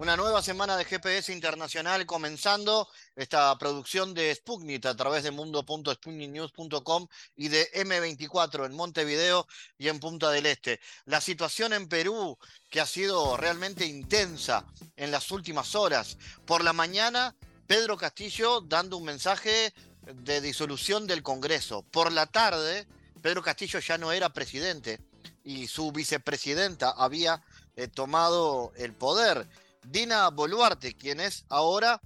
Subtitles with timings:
[0.00, 7.06] Una nueva semana de GPS Internacional comenzando esta producción de Sputnik a través de mundo.sputniknews.com
[7.36, 10.80] y de M24 en Montevideo y en Punta del Este.
[11.04, 12.38] La situación en Perú
[12.70, 14.64] que ha sido realmente intensa
[14.96, 16.16] en las últimas horas.
[16.46, 17.36] Por la mañana,
[17.66, 21.82] Pedro Castillo dando un mensaje de disolución del Congreso.
[21.82, 22.88] Por la tarde,
[23.20, 24.98] Pedro Castillo ya no era presidente
[25.44, 27.42] y su vicepresidenta había
[27.76, 29.46] eh, tomado el poder.
[29.82, 32.00] Dina Boluarte, quien es ahora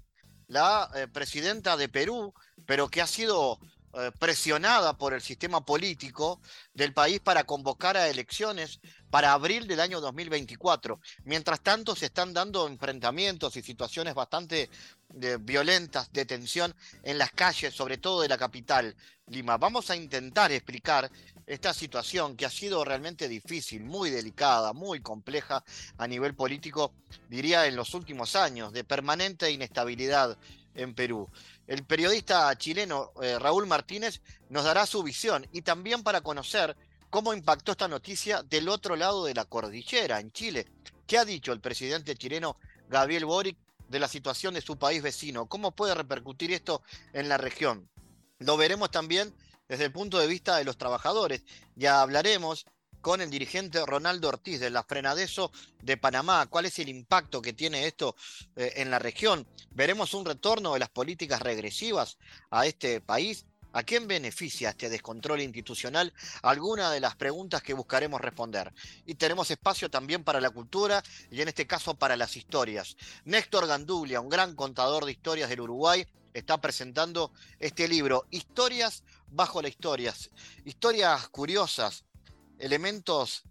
[0.46, 2.34] la eh, presidenta de Perú,
[2.66, 3.58] pero que ha sido
[3.96, 6.40] eh, presionada por el sistema político
[6.72, 11.00] del país para convocar a elecciones para abril del año 2024.
[11.22, 14.68] Mientras tanto, se están dando enfrentamientos y situaciones bastante
[15.22, 18.96] eh, violentas de tensión en las calles, sobre todo de la capital,
[19.28, 19.58] Lima.
[19.58, 21.08] Vamos a intentar explicar
[21.46, 25.64] esta situación que ha sido realmente difícil, muy delicada, muy compleja
[25.98, 26.92] a nivel político,
[27.28, 30.38] diría en los últimos años, de permanente inestabilidad
[30.74, 31.28] en Perú.
[31.66, 36.76] El periodista chileno eh, Raúl Martínez nos dará su visión y también para conocer
[37.10, 40.66] cómo impactó esta noticia del otro lado de la cordillera, en Chile.
[41.06, 42.56] ¿Qué ha dicho el presidente chileno
[42.88, 43.56] Gabriel Boric
[43.88, 45.46] de la situación de su país vecino?
[45.46, 47.88] ¿Cómo puede repercutir esto en la región?
[48.38, 49.32] Lo veremos también
[49.68, 51.44] desde el punto de vista de los trabajadores.
[51.74, 52.66] Ya hablaremos
[53.04, 56.46] con el dirigente Ronaldo Ortiz de la Frenadeso de Panamá.
[56.46, 58.16] ¿Cuál es el impacto que tiene esto
[58.56, 59.46] eh, en la región?
[59.72, 62.16] Veremos un retorno de las políticas regresivas
[62.50, 63.44] a este país.
[63.74, 66.14] ¿A quién beneficia este descontrol institucional?
[66.42, 68.72] Algunas de las preguntas que buscaremos responder.
[69.04, 72.96] Y tenemos espacio también para la cultura y en este caso para las historias.
[73.24, 79.62] Néstor Gandulia, un gran contador de historias del Uruguay, está presentando este libro, Historias bajo
[79.62, 80.30] las historias,
[80.64, 82.04] historias curiosas,
[82.58, 83.44] elementos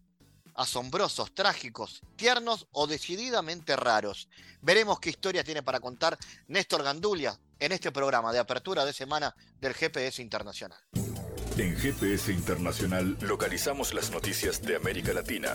[0.56, 4.30] asombrosos, trágicos, tiernos o decididamente raros.
[4.62, 9.36] Veremos qué historia tiene para contar Néstor Gandulia en este programa de apertura de semana
[9.60, 10.80] del GPS Internacional.
[11.58, 15.54] En GPS Internacional localizamos las noticias de América Latina.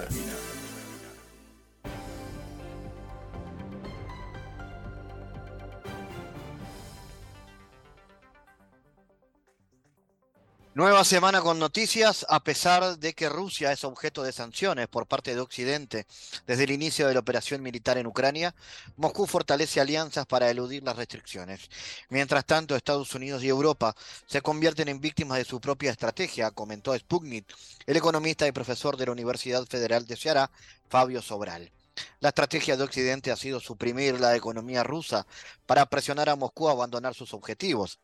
[10.79, 15.35] Nueva semana con noticias, a pesar de que Rusia es objeto de sanciones por parte
[15.35, 16.07] de Occidente
[16.47, 18.55] desde el inicio de la operación militar en Ucrania,
[18.97, 21.69] Moscú fortalece alianzas para eludir las restricciones.
[22.11, 23.97] Mientras tanto, Estados Unidos y Europa
[24.29, 27.53] se convierten en víctimas de su propia estrategia, comentó Sputnik,
[27.85, 30.49] el economista y profesor de la Universidad Federal de Ceará,
[30.89, 31.73] Fabio Sobral.
[32.21, 35.27] La estrategia de Occidente ha sido suprimir la economía rusa
[35.67, 38.01] para presionar a Moscú a abandonar sus objetivos.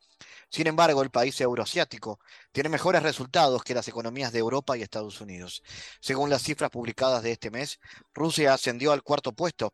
[0.49, 2.19] Sin embargo, el país euroasiático
[2.51, 5.63] tiene mejores resultados que las economías de Europa y Estados Unidos.
[5.99, 7.79] Según las cifras publicadas de este mes,
[8.13, 9.73] Rusia ascendió al cuarto puesto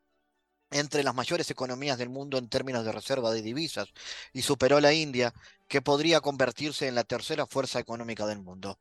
[0.71, 3.89] entre las mayores economías del mundo en términos de reserva de divisas
[4.33, 5.33] y superó a la India,
[5.71, 8.77] que podría convertirse en la tercera fuerza económica del mundo.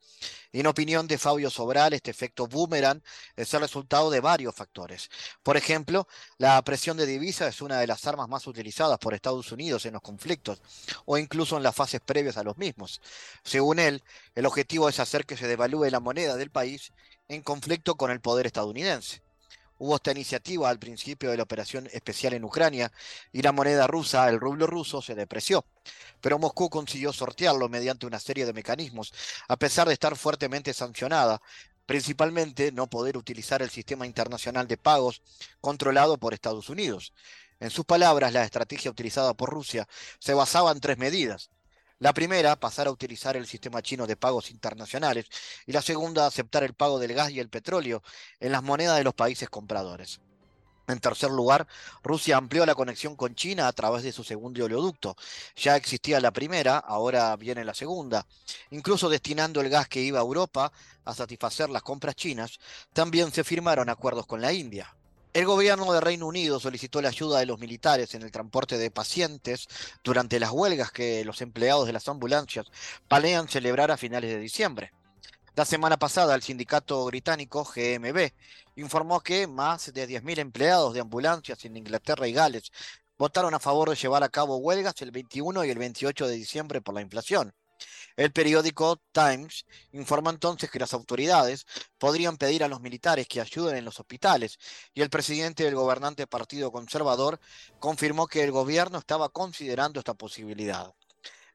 [0.53, 3.01] En opinión de Fabio Sobral, este efecto boomerang
[3.37, 5.09] es el resultado de varios factores.
[5.45, 6.09] Por ejemplo,
[6.39, 9.93] la presión de divisas es una de las armas más utilizadas por Estados Unidos en
[9.93, 10.61] los conflictos
[11.05, 13.01] o incluso en las fases previas a los mismos.
[13.45, 14.03] Según él,
[14.35, 16.93] el objetivo es hacer que se devalúe la moneda del país
[17.29, 19.23] en conflicto con el poder estadounidense.
[19.81, 22.93] Hubo esta iniciativa al principio de la operación especial en Ucrania
[23.33, 25.65] y la moneda rusa, el rublo ruso, se depreció.
[26.21, 29.15] Pero Moscú consiguió sortearlo mediante una serie de mecanismos,
[29.49, 31.41] a pesar de estar fuertemente sancionada,
[31.87, 35.23] principalmente no poder utilizar el sistema internacional de pagos
[35.63, 37.15] controlado por Estados Unidos.
[37.59, 41.49] En sus palabras, la estrategia utilizada por Rusia se basaba en tres medidas.
[42.01, 45.27] La primera, pasar a utilizar el sistema chino de pagos internacionales.
[45.67, 48.03] Y la segunda, aceptar el pago del gas y el petróleo
[48.41, 50.19] en las monedas de los países compradores.
[50.89, 51.67] En tercer lugar,
[52.03, 55.15] Rusia amplió la conexión con China a través de su segundo oleoducto.
[55.57, 58.27] Ya existía la primera, ahora viene la segunda.
[58.71, 60.73] Incluso destinando el gas que iba a Europa
[61.05, 62.59] a satisfacer las compras chinas,
[62.95, 64.97] también se firmaron acuerdos con la India.
[65.33, 68.91] El gobierno de Reino Unido solicitó la ayuda de los militares en el transporte de
[68.91, 69.69] pacientes
[70.03, 72.67] durante las huelgas que los empleados de las ambulancias
[73.07, 74.93] planean celebrar a finales de diciembre.
[75.55, 78.33] La semana pasada, el sindicato británico GMB
[78.75, 82.73] informó que más de 10.000 empleados de ambulancias en Inglaterra y Gales
[83.17, 86.81] votaron a favor de llevar a cabo huelgas el 21 y el 28 de diciembre
[86.81, 87.55] por la inflación.
[88.21, 91.65] El periódico Times informa entonces que las autoridades
[91.97, 94.59] podrían pedir a los militares que ayuden en los hospitales
[94.93, 97.41] y el presidente del gobernante Partido Conservador
[97.79, 100.93] confirmó que el gobierno estaba considerando esta posibilidad.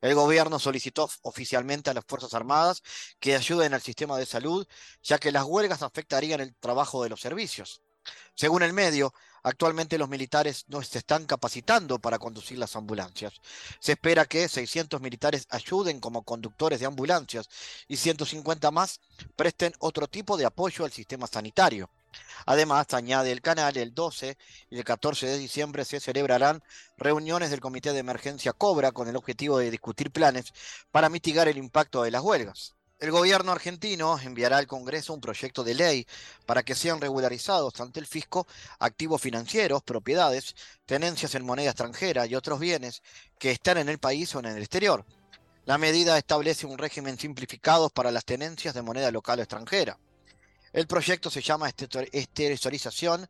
[0.02, 2.82] El gobierno solicitó oficialmente a las Fuerzas Armadas
[3.20, 4.68] que ayuden al sistema de salud,
[5.04, 7.84] ya que las huelgas afectarían el trabajo de los servicios.
[8.34, 9.14] Según el medio,
[9.46, 13.34] actualmente los militares no se están capacitando para conducir las ambulancias.
[13.80, 17.48] Se espera que 600 militares ayuden como conductores de ambulancias
[17.88, 19.00] y 150 más
[19.36, 21.92] presten otro tipo de apoyo al sistema sanitario.
[22.48, 24.36] Además, añade el canal, el 12
[24.72, 26.64] y el 14 de diciembre se celebrarán
[26.98, 30.54] reuniones del Comité de Emergencia Cobra con el objetivo de discutir planes
[30.92, 32.74] para mitigar el impacto de las huelgas.
[33.06, 36.08] El gobierno argentino enviará al Congreso un proyecto de ley
[36.48, 38.48] para que sean regularizados ante el fisco
[38.80, 40.56] activos financieros, propiedades,
[40.88, 43.04] tenencias en moneda extranjera y otros bienes
[43.38, 45.06] que están en el país o en el exterior.
[45.66, 50.00] La medida establece un régimen simplificado para las tenencias de moneda local o extranjera.
[50.74, 53.30] El proyecto se llama Esterilización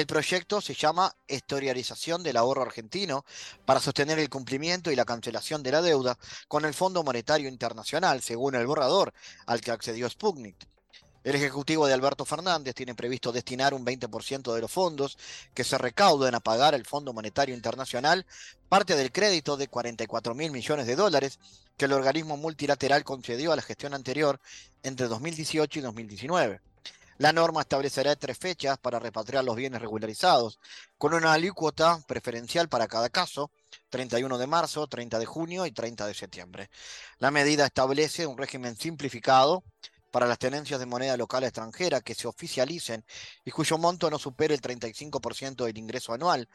[0.00, 3.24] el proyecto se llama Historialización del ahorro argentino
[3.66, 6.18] para sostener el cumplimiento y la cancelación de la deuda
[6.48, 9.12] con el Fondo Monetario Internacional, según el borrador
[9.46, 10.56] al que accedió Sputnik.
[11.22, 15.18] El Ejecutivo de Alberto Fernández tiene previsto destinar un 20% de los fondos
[15.52, 18.24] que se recauden a pagar el Fondo Monetario Internacional
[18.70, 21.38] parte del crédito de 44 mil millones de dólares
[21.76, 24.40] que el organismo multilateral concedió a la gestión anterior
[24.82, 26.69] entre 2018 y 2019.
[27.20, 30.58] La norma establecerá tres fechas para repatriar los bienes regularizados,
[30.96, 33.50] con una alícuota preferencial para cada caso,
[33.90, 36.70] 31 de marzo, 30 de junio y 30 de septiembre.
[37.18, 39.64] La medida establece un régimen simplificado
[40.10, 43.04] para las tenencias de moneda local extranjera que se oficialicen
[43.44, 46.48] y cuyo monto no supere el 35% del ingreso anual,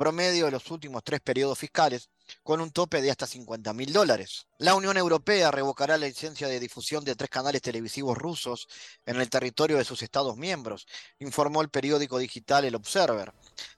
[0.00, 2.08] promedio de los últimos tres periodos fiscales,
[2.42, 4.46] con un tope de hasta 50 mil dólares.
[4.56, 8.66] La Unión Europea revocará la licencia de difusión de tres canales televisivos rusos
[9.04, 10.86] en el territorio de sus Estados miembros,
[11.18, 13.34] informó el periódico digital El Observer.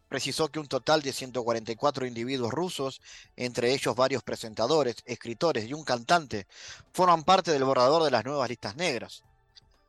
[0.08, 3.00] Precisó que un total de 144 individuos rusos,
[3.34, 6.46] entre ellos varios presentadores, escritores y un cantante,
[6.92, 9.24] forman parte del borrador de las nuevas listas negras.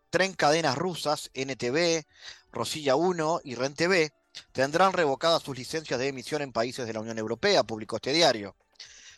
[0.09, 2.07] Tres cadenas rusas, NTV,
[2.51, 4.11] Rosilla 1 y REN-TV,
[4.51, 8.55] tendrán revocadas sus licencias de emisión en países de la Unión Europea, publicó este diario.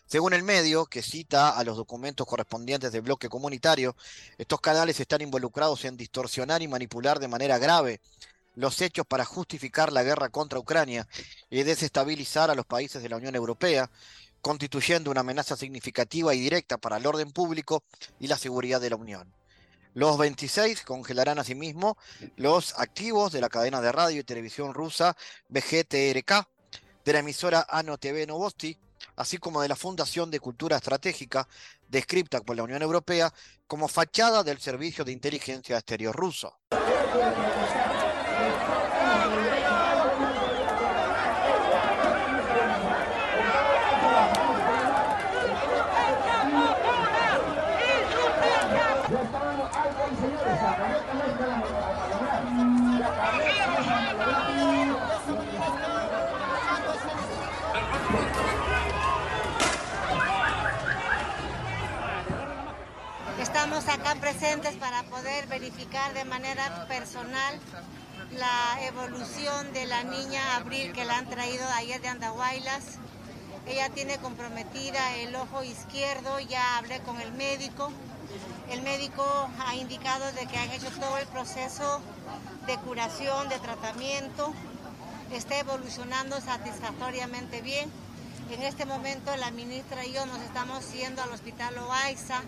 [0.08, 3.96] Según el medio, que cita a los documentos correspondientes del bloque comunitario,
[4.38, 8.02] estos canales están involucrados en distorsionar y manipular de manera grave
[8.54, 11.08] los hechos para justificar la guerra contra Ucrania
[11.50, 13.90] y desestabilizar a los países de la Unión Europea,
[14.42, 17.84] constituyendo una amenaza significativa y directa para el orden público
[18.20, 19.34] y la seguridad de la Unión.
[19.96, 21.98] Los 26 congelarán asimismo
[22.36, 25.16] los activos de la cadena de radio y televisión rusa
[25.48, 26.46] BGTRK,
[27.06, 28.78] de la emisora ANO TV Novosti,
[29.16, 31.48] así como de la Fundación de Cultura Estratégica,
[31.88, 33.34] descripta por la Unión Europea
[33.68, 36.60] como fachada del Servicio de Inteligencia Exterior ruso.
[64.06, 67.60] Acá presentes para poder verificar de manera personal
[68.38, 73.00] la evolución de la niña Abril que la han traído ayer de Andahuaylas.
[73.66, 77.92] Ella tiene comprometida el ojo izquierdo, ya hablé con el médico.
[78.70, 79.26] El médico
[79.66, 82.00] ha indicado de que han hecho todo el proceso
[82.68, 84.54] de curación, de tratamiento.
[85.32, 87.92] Está evolucionando satisfactoriamente bien.
[88.52, 92.44] En este momento la ministra y yo nos estamos yendo al hospital Oaiza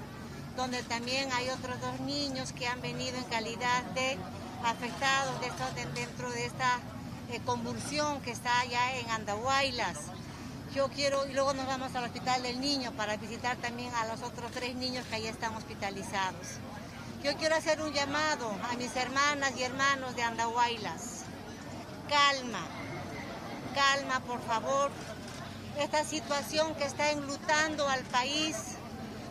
[0.57, 4.17] donde también hay otros dos niños que han venido en calidad de
[4.65, 5.39] afectados
[5.93, 6.79] dentro de esta
[7.31, 9.97] eh, convulsión que está allá en Andahuaylas.
[10.73, 14.23] Yo quiero, y luego nos vamos al hospital del niño para visitar también a los
[14.23, 16.47] otros tres niños que allá están hospitalizados.
[17.23, 21.21] Yo quiero hacer un llamado a mis hermanas y hermanos de Andahuaylas.
[22.09, 22.65] Calma,
[23.75, 24.89] calma por favor.
[25.79, 28.55] Esta situación que está enlutando al país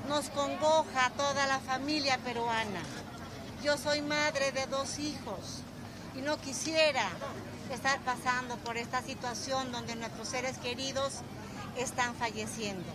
[0.08, 2.80] nos congoja a toda la familia peruana.
[3.62, 5.62] Yo soy madre de dos hijos
[6.14, 7.08] y no quisiera
[7.72, 11.14] estar pasando por esta situación donde nuestros seres queridos
[11.76, 12.86] están falleciendo.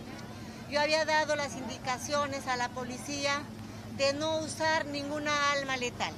[0.70, 3.42] Yo había dado las indicaciones a la policía
[3.98, 6.14] de no usar ninguna alma letal,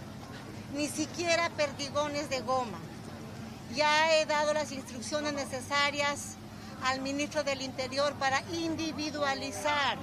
[0.75, 2.79] ni siquiera perdigones de goma.
[3.75, 6.37] Ya he dado las instrucciones necesarias
[6.85, 9.99] al ministro del Interior para individualizar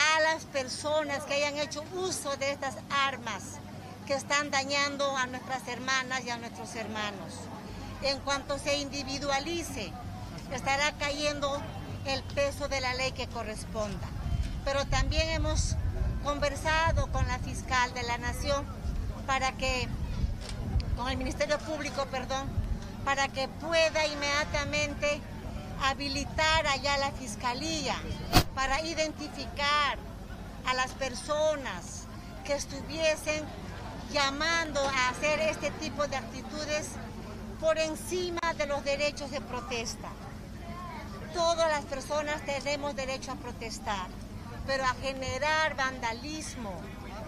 [0.00, 3.58] a las personas que hayan hecho uso de estas armas
[4.06, 7.34] que están dañando a nuestras hermanas y a nuestros hermanos.
[8.02, 9.92] En cuanto se individualice,
[10.52, 11.62] estará cayendo
[12.06, 14.08] el peso de la ley que corresponda.
[14.64, 15.76] Pero también hemos
[16.24, 18.64] conversado con la fiscal de la Nación
[19.26, 19.86] para que,
[20.96, 22.48] con el Ministerio Público, perdón,
[23.04, 25.20] para que pueda inmediatamente
[25.82, 27.96] habilitar allá la fiscalía
[28.54, 29.98] para identificar
[30.66, 32.04] a las personas
[32.44, 33.44] que estuviesen
[34.12, 36.90] llamando a hacer este tipo de actitudes
[37.60, 40.08] por encima de los derechos de protesta.
[41.34, 44.08] Todas las personas tenemos derecho a protestar,
[44.66, 46.74] pero a generar vandalismo,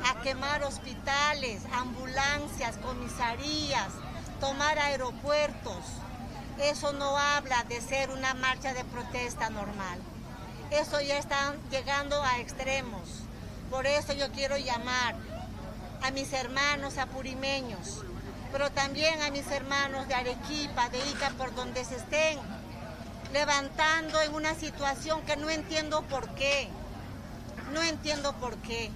[0.04, 3.92] a quemar hospitales, ambulancias, comisarías,
[4.40, 5.84] tomar aeropuertos,
[6.62, 9.98] eso no habla de ser una marcha de protesta normal.
[10.70, 13.02] Eso ya está llegando a extremos.
[13.70, 15.16] Por eso yo quiero llamar
[16.02, 18.02] a mis hermanos apurimeños,
[18.52, 22.38] pero también a mis hermanos de Arequipa, de Ica, por donde se estén
[23.32, 26.68] levantando en una situación que no entiendo por qué.
[27.72, 28.90] No entiendo por qué.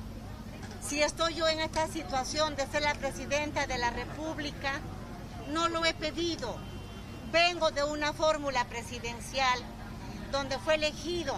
[0.86, 4.80] Si estoy yo en esta situación de ser la presidenta de la República,
[5.48, 6.56] no lo he pedido.
[7.32, 9.58] Vengo de una fórmula presidencial
[10.30, 11.36] donde fue elegido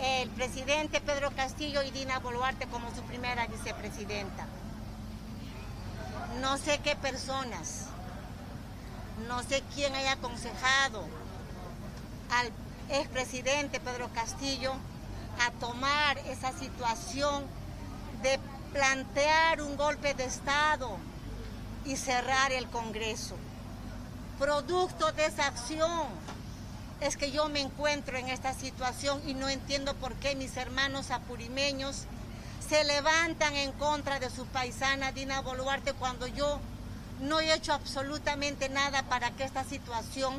[0.00, 4.46] el presidente Pedro Castillo y Dina Boluarte como su primera vicepresidenta.
[6.40, 7.86] No sé qué personas,
[9.28, 11.06] no sé quién haya aconsejado
[12.30, 12.50] al
[12.88, 14.74] expresidente Pedro Castillo
[15.46, 17.44] a tomar esa situación
[18.22, 18.40] de
[18.72, 20.98] plantear un golpe de Estado
[21.84, 23.36] y cerrar el Congreso.
[24.38, 26.08] Producto de esa acción
[27.00, 31.10] es que yo me encuentro en esta situación y no entiendo por qué mis hermanos
[31.10, 32.04] apurimeños
[32.66, 36.60] se levantan en contra de su paisana Dina Boluarte cuando yo
[37.20, 40.34] no he hecho absolutamente nada para que esta situación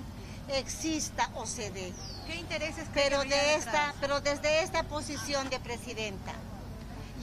[0.50, 1.94] exista o se dé.
[2.28, 6.34] ¿Qué intereses pero de esta, pero desde esta posición de presidenta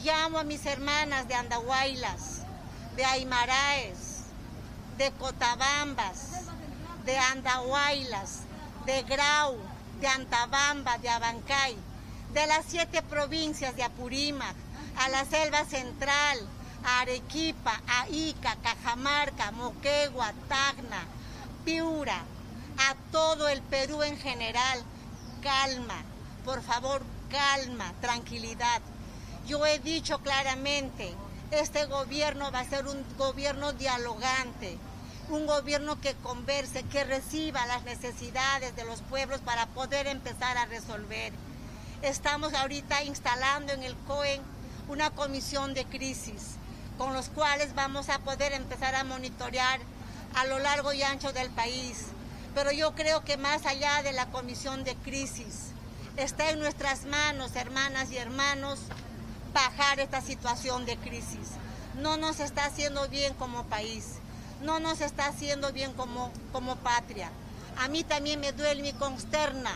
[0.03, 2.41] llamo a mis hermanas de Andahuaylas,
[2.97, 4.25] de Aymaraes,
[4.99, 6.52] de Cotabambas,
[7.05, 8.41] de Andahuaylas,
[8.87, 9.57] de Grau,
[10.01, 11.77] de Antabamba, de Abancay,
[12.33, 14.55] de las siete provincias de Apurímac,
[14.97, 16.39] a la selva central,
[16.85, 21.05] a Arequipa, a Ica, Cajamarca, Moquegua, Tacna,
[21.65, 22.23] Piura,
[22.79, 24.83] a todo el Perú en general.
[25.43, 26.03] Calma,
[26.45, 28.81] por favor, calma, tranquilidad.
[29.47, 31.15] Yo he dicho claramente,
[31.51, 34.79] este gobierno va a ser un gobierno dialogante,
[35.33, 40.67] un gobierno que converse, que reciba las necesidades de los pueblos para poder empezar a
[40.67, 41.33] resolver.
[42.03, 44.43] Estamos ahorita instalando en el COEN
[44.89, 46.57] una comisión de crisis
[46.99, 49.81] con los cuales vamos a poder empezar a monitorear
[50.35, 52.07] a lo largo y ancho del país.
[52.55, 55.71] Pero yo creo que más allá de la comisión de crisis,
[56.19, 58.81] está en nuestras manos, hermanas y hermanos,
[59.55, 61.53] bajar esta situación de crisis.
[62.01, 64.17] No nos está haciendo bien como país,
[64.63, 67.31] no nos está haciendo bien como, como patria.
[67.79, 69.73] A mí también me duele me consterna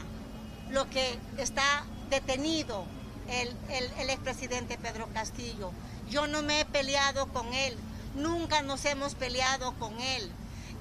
[0.70, 2.84] lo que está detenido
[3.28, 5.72] el, el, el expresidente Pedro Castillo.
[6.08, 7.76] Yo no me he peleado con él,
[8.14, 10.30] nunca nos hemos peleado con él.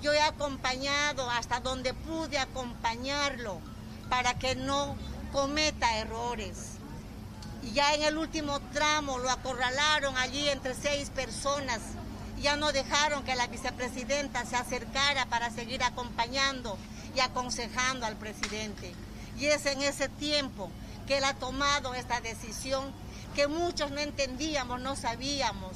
[0.01, 3.59] Yo he acompañado hasta donde pude acompañarlo
[4.09, 4.95] para que no
[5.31, 6.73] cometa errores.
[7.63, 11.79] Y ya en el último tramo lo acorralaron allí entre seis personas.
[12.45, 16.77] Ya no dejaron que la vicepresidenta se acercara para seguir acompañando
[17.15, 18.93] y aconsejando al presidente.
[19.39, 20.69] Y es en ese tiempo
[21.07, 22.93] que él ha tomado esta decisión
[23.33, 25.71] que muchos no entendíamos, no sabíamos.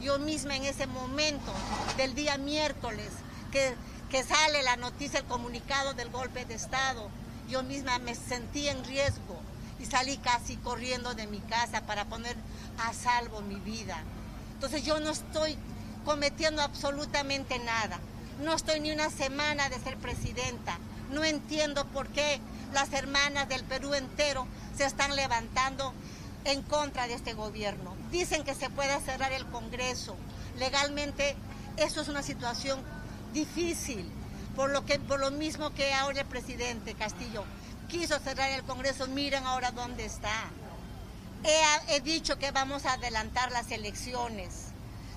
[0.00, 1.52] Yo misma en ese momento
[1.96, 3.08] del día miércoles
[3.50, 3.74] que,
[4.08, 7.10] que sale la noticia, el comunicado del golpe de Estado,
[7.48, 9.40] yo misma me sentí en riesgo
[9.80, 12.36] y salí casi corriendo de mi casa para poner
[12.78, 14.04] a salvo mi vida.
[14.54, 15.58] Entonces yo no estoy
[16.04, 17.98] cometiendo absolutamente nada.
[18.40, 20.78] No estoy ni una semana de ser presidenta.
[21.10, 22.40] No entiendo por qué
[22.72, 25.92] las hermanas del Perú entero se están levantando
[26.44, 27.94] en contra de este gobierno.
[28.10, 30.16] Dicen que se puede cerrar el Congreso.
[30.58, 31.36] Legalmente
[31.76, 32.80] eso es una situación
[33.32, 34.10] difícil,
[34.56, 37.44] por lo, que, por lo mismo que ahora el presidente Castillo
[37.88, 40.50] quiso cerrar el Congreso, miren ahora dónde está.
[41.44, 44.71] He, he dicho que vamos a adelantar las elecciones.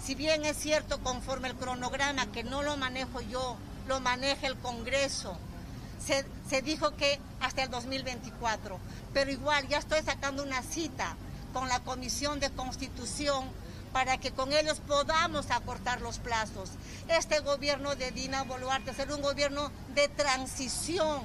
[0.05, 3.57] Si bien es cierto conforme el cronograma, que no lo manejo yo,
[3.87, 5.35] lo maneja el Congreso,
[5.99, 8.77] se, dijo que hasta el 2024,
[9.15, 11.15] pero igual ya estoy sacando una cita
[11.53, 13.49] con la Comisión de Constitución
[13.93, 16.69] para que con ellos podamos acortar los plazos.
[17.07, 21.23] Este gobierno de Dina Boluarte será un gobierno de transición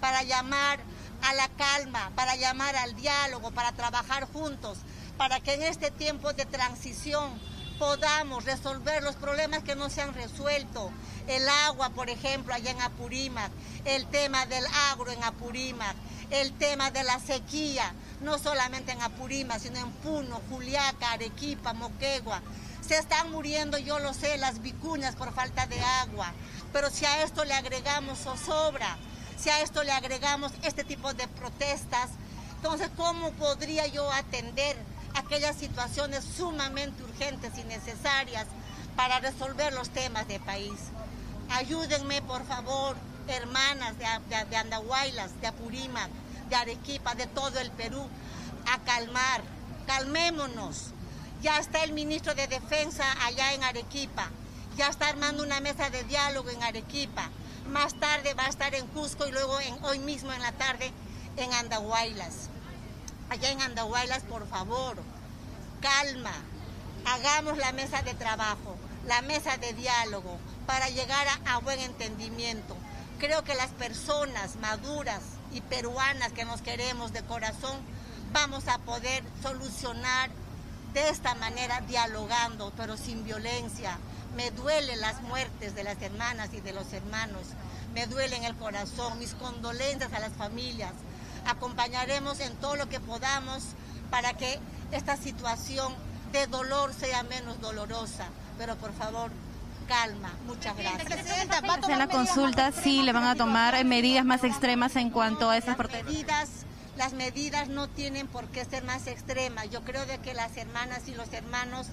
[0.00, 0.78] para llamar
[1.22, 4.78] a la calma, para llamar al diálogo, para trabajar juntos,
[5.18, 7.49] para que en este tiempo de transición
[7.80, 10.90] podamos resolver los problemas que no se han resuelto.
[11.26, 13.50] El agua, por ejemplo, allá en Apurímac,
[13.86, 15.96] el tema del agro en Apurímac,
[16.30, 22.42] el tema de la sequía, no solamente en Apurímac, sino en Puno, Juliaca, Arequipa, Moquegua.
[22.86, 26.34] Se están muriendo, yo lo sé, las vicuñas por falta de agua.
[26.74, 28.98] Pero si a esto le agregamos zozobra,
[29.38, 32.10] si a esto le agregamos este tipo de protestas,
[32.56, 34.76] entonces, ¿cómo podría yo atender
[35.14, 38.46] aquellas situaciones sumamente urgentes y necesarias
[38.96, 40.78] para resolver los temas del país?
[41.50, 42.96] Ayúdenme, por favor,
[43.28, 46.10] hermanas de, de, Andahuaylas, de Apurímac,
[46.48, 48.08] de Arequipa, de todo el Perú,
[48.66, 49.42] a calmar.
[49.86, 50.92] Calmémonos.
[51.42, 54.28] Ya está el ministro de Defensa allá en Arequipa.
[54.76, 57.30] Ya está armando una mesa de diálogo en Arequipa.
[57.68, 60.92] Más tarde va a estar en Cusco y luego en, hoy mismo en la tarde
[61.36, 62.50] en Andahuaylas.
[63.30, 64.96] Allá en Andahuaylas, por favor,
[65.80, 66.32] calma.
[67.06, 72.76] Hagamos la mesa de trabajo, la mesa de diálogo para llegar a, buen entendimiento.
[73.20, 75.20] Creo que las personas maduras
[75.52, 77.78] y peruanas que nos queremos de corazón
[78.32, 80.30] vamos a poder solucionar
[80.92, 83.96] de esta manera, dialogando, pero sin violencia,
[84.34, 87.42] me duelen las muertes de las hermanas y de los hermanos.
[87.94, 89.18] Me duele en el corazón.
[89.18, 90.92] Mis condolencias a las familias.
[91.46, 93.62] Acompañaremos en todo lo que podamos
[94.10, 94.58] para que
[94.92, 95.94] esta situación
[96.32, 98.26] de dolor sea menos dolorosa.
[98.58, 99.30] Pero por favor,
[99.88, 100.30] calma.
[100.46, 101.26] Muchas gracias.
[101.88, 105.76] En la consulta sí le van a tomar medidas más extremas en cuanto a esas
[105.78, 106.48] medidas
[107.00, 109.70] las medidas no tienen por qué ser más extremas.
[109.70, 111.86] Yo creo de que las hermanas y los hermanos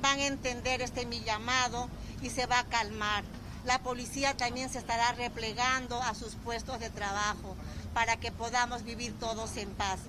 [0.00, 1.88] van a entender este mi llamado
[2.22, 3.24] y se va a calmar.
[3.64, 7.56] La policía también se estará replegando a sus puestos de trabajo
[7.94, 10.00] para que podamos vivir todos en paz.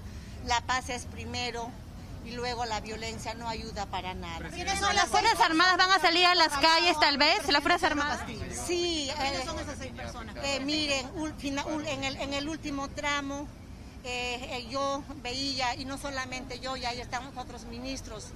[0.45, 1.69] La paz es primero
[2.25, 4.49] y luego la violencia no ayuda para nada.
[4.93, 7.47] ¿Las Fuerzas Armadas van a salir a las calles tal vez?
[7.49, 8.21] ¿Las Fuerzas Armadas?
[8.65, 9.09] Sí.
[9.09, 10.35] Eh, son esas seis personas?
[10.43, 11.05] Eh, miren,
[11.87, 13.47] en el, en el último tramo
[14.05, 18.27] eh, yo veía, y no solamente yo, ya ahí están otros ministros,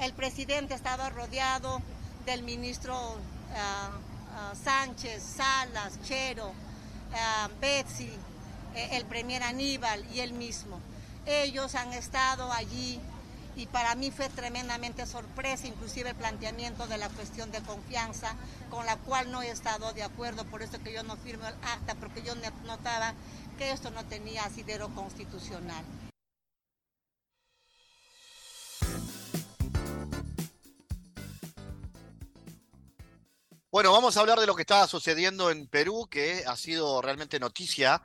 [0.00, 1.80] el presidente estaba rodeado
[2.26, 2.94] del ministro
[3.54, 3.90] ah,
[4.36, 6.52] ah, Sánchez, Salas, Chero,
[7.14, 8.10] ah, Betsy,
[8.74, 10.80] el premier Aníbal y él mismo.
[11.26, 13.00] Ellos han estado allí
[13.56, 18.34] y para mí fue tremendamente sorpresa, inclusive el planteamiento de la cuestión de confianza,
[18.70, 21.54] con la cual no he estado de acuerdo, por eso que yo no firmo el
[21.62, 22.34] acta, porque yo
[22.64, 23.14] notaba
[23.56, 25.84] que esto no tenía asidero constitucional.
[33.70, 37.40] Bueno, vamos a hablar de lo que está sucediendo en Perú, que ha sido realmente
[37.40, 38.02] noticia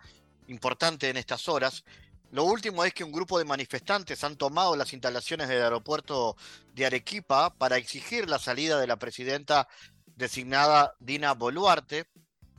[0.49, 1.83] importante en estas horas.
[2.31, 6.35] Lo último es que un grupo de manifestantes han tomado las instalaciones del aeropuerto
[6.73, 9.67] de Arequipa para exigir la salida de la presidenta
[10.15, 12.05] designada Dina Boluarte.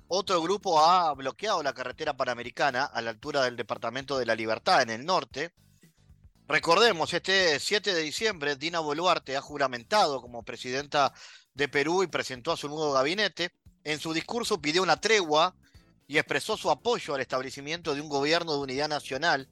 [0.08, 4.82] Otro grupo ha bloqueado la carretera panamericana a la altura del Departamento de la Libertad
[4.82, 5.52] en el norte.
[6.48, 11.12] Recordemos, este 7 de diciembre Dina Boluarte ha juramentado como presidenta
[11.54, 13.52] de Perú y presentó a su nuevo gabinete.
[13.84, 15.54] En su discurso pidió una tregua
[16.10, 19.48] y expresó su apoyo al establecimiento de un gobierno de unidad nacional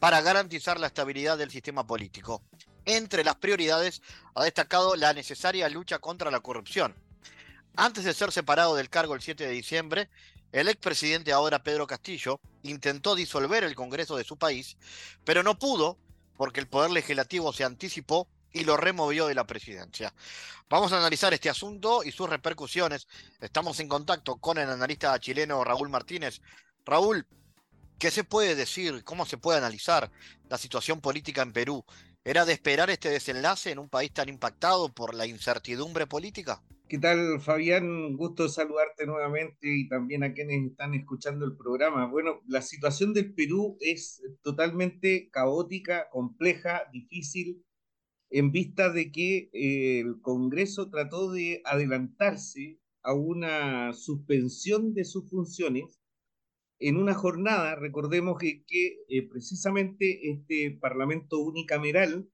[0.00, 2.42] para garantizar la estabilidad del sistema político.
[2.84, 4.02] Entre las prioridades
[4.34, 6.96] ha destacado la necesaria lucha contra la corrupción.
[7.76, 10.10] Antes de ser separado del cargo el 7 de diciembre,
[10.50, 14.76] el expresidente ahora Pedro Castillo intentó disolver el Congreso de su país,
[15.22, 15.96] pero no pudo
[16.36, 20.12] porque el Poder Legislativo se anticipó y lo removió de la presidencia.
[20.68, 23.08] Vamos a analizar este asunto y sus repercusiones.
[23.40, 26.40] Estamos en contacto con el analista chileno Raúl Martínez.
[26.84, 27.26] Raúl,
[27.98, 29.02] ¿qué se puede decir?
[29.04, 30.10] ¿Cómo se puede analizar
[30.48, 31.84] la situación política en Perú?
[32.24, 36.62] ¿Era de esperar este desenlace en un país tan impactado por la incertidumbre política?
[36.86, 38.16] ¿Qué tal, Fabián?
[38.16, 42.08] Gusto saludarte nuevamente y también a quienes están escuchando el programa.
[42.08, 47.64] Bueno, la situación del Perú es totalmente caótica, compleja, difícil
[48.30, 55.28] en vista de que eh, el Congreso trató de adelantarse a una suspensión de sus
[55.28, 56.00] funciones
[56.78, 58.64] en una jornada, recordemos que,
[59.08, 62.30] eh, precisamente este Parlamento unicameral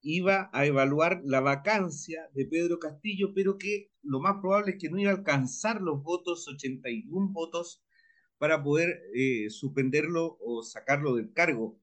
[0.00, 4.88] iba a evaluar la vacancia de Pedro Castillo, pero que lo más probable es que
[4.88, 7.82] no iba a alcanzar los votos, 81 votos,
[8.38, 11.78] para poder eh, suspenderlo o sacarlo del cargo.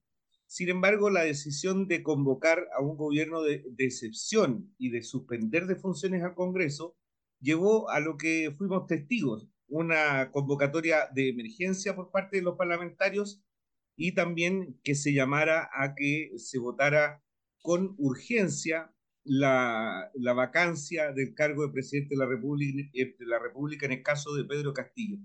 [0.49, 5.75] Sin embargo, la decisión de convocar a un gobierno de, excepción y de suspender de
[5.75, 6.97] funciones al Congreso
[7.39, 13.43] llevó a lo que fuimos testigos, una convocatoria de emergencia por parte de los parlamentarios
[13.95, 17.23] y también que se llamara a que se votara
[17.61, 18.91] con urgencia
[19.23, 24.45] la, la, vacancia del cargo de presidente de de la República en el caso de
[24.45, 25.19] Pedro Castillo.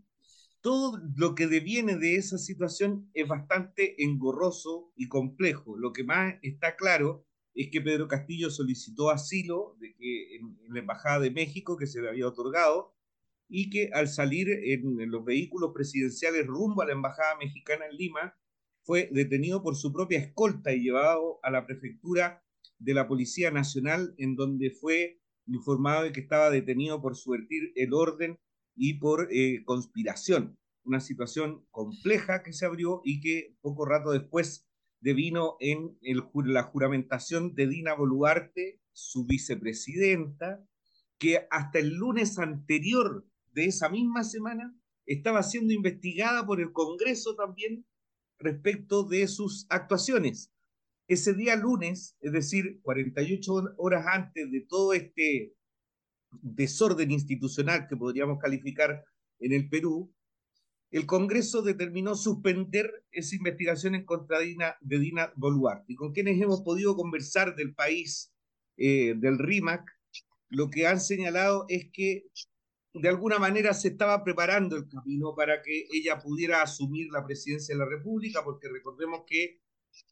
[0.64, 5.76] Todo lo que deviene de esa situación es bastante engorroso y complejo.
[5.76, 10.78] Lo que más está claro es que Pedro Castillo solicitó asilo de que en, la
[10.78, 12.96] Embajada de México, que se le había otorgado,
[13.46, 17.98] y que al salir en, en los vehículos presidenciales rumbo a la Embajada Mexicana en
[17.98, 18.34] Lima,
[18.84, 22.42] fue detenido por su propia escolta y llevado a la prefectura
[22.78, 27.92] de la Policía Nacional, en donde fue informado de que estaba detenido por subvertir el
[27.92, 28.38] orden
[28.74, 30.58] y por eh, conspiración.
[30.84, 34.66] Una situación compleja que se abrió y que poco rato después
[35.00, 40.66] devino en la juramentación de Dina Boluarte, su vicepresidenta,
[41.18, 44.74] que hasta el lunes anterior de esa misma semana
[45.06, 47.86] estaba siendo investigada por el Congreso también
[48.38, 50.54] respecto de sus actuaciones
[51.06, 55.54] ese día lunes, es decir, 48 horas antes de todo este
[56.42, 59.04] desorden institucional que podríamos calificar
[59.40, 60.12] en el Perú,
[60.90, 65.92] el Congreso determinó suspender esa investigación en contra de Dina, de Boluarte.
[65.92, 68.32] Y con quienes hemos podido conversar del país,
[68.76, 69.90] eh, del RIMAC,
[70.50, 72.26] lo que han señalado es que
[72.92, 77.74] de alguna manera se estaba preparando el camino para que ella pudiera asumir la presidencia
[77.74, 79.60] de la República, porque recordemos que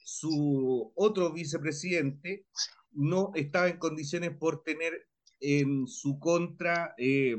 [0.05, 2.47] su otro vicepresidente
[2.91, 5.07] no estaba en condiciones por tener
[5.43, 7.37] en su contra eh,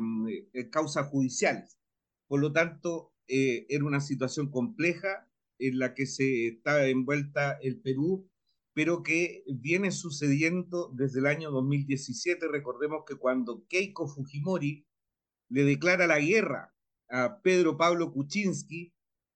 [0.53, 1.79] eh, causas judiciales.
[2.27, 7.79] Por lo tanto, eh, era una situación compleja en la que se estaba envuelta el
[7.79, 8.29] Perú,
[8.73, 12.47] pero que viene sucediendo desde el año 2017.
[12.49, 14.85] Recordemos que cuando Keiko Fujimori
[15.49, 16.73] le declara la guerra
[17.09, 18.93] a Pedro Pablo Kuczynski,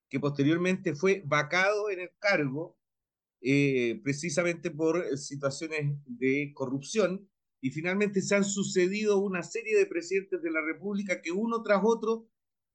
[0.10, 2.78] que posteriormente fue vacado en el cargo,
[3.42, 7.30] eh, precisamente por eh, situaciones de corrupción
[7.68, 11.82] y finalmente se han sucedido una serie de presidentes de la República que uno tras
[11.84, 12.30] otro,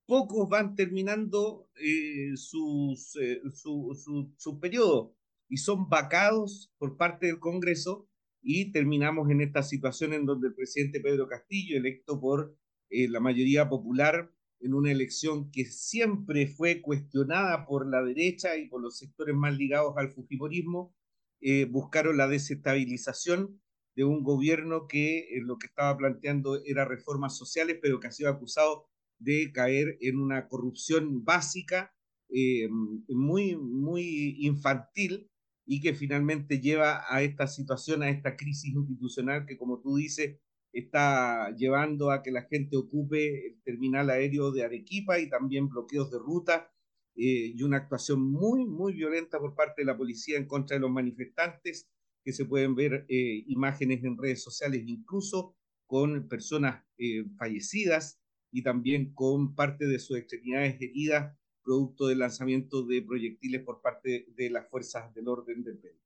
[0.05, 3.17] pocos van terminando eh, sus,
[3.55, 5.17] su, su, periodo
[5.49, 8.07] y son vacados por parte del Congreso
[8.43, 12.55] y terminamos en esta situación en donde el presidente Pedro Castillo, electo por
[12.91, 18.83] la mayoría popular, en una elección que siempre fue cuestionada por la derecha y por
[18.83, 20.95] los sectores más ligados al fujimorismo,
[21.41, 23.63] eh, buscaron la desestabilización
[23.95, 28.13] de un gobierno que eh, lo que estaba planteando era reformas sociales, pero que ha
[28.13, 28.87] sido acusado
[29.19, 31.95] de caer en una corrupción básica,
[32.31, 32.69] eh,
[33.09, 35.31] muy, muy infantil,
[35.65, 40.39] y que finalmente lleva a esta situación, a esta crisis institucional que, como tú dices,
[40.73, 46.11] está llevando a que la gente ocupe el terminal aéreo de Arequipa y también bloqueos
[46.11, 46.73] de ruta
[47.15, 50.81] eh, y una actuación muy, muy violenta por parte de la policía en contra de
[50.81, 51.89] los manifestantes,
[52.25, 55.57] que se pueden ver eh, imágenes en redes sociales, incluso
[55.87, 62.85] con personas eh, fallecidas y también con parte de sus extremidades heridas, producto del lanzamiento
[62.85, 65.99] de proyectiles por parte de las fuerzas del orden del Perú.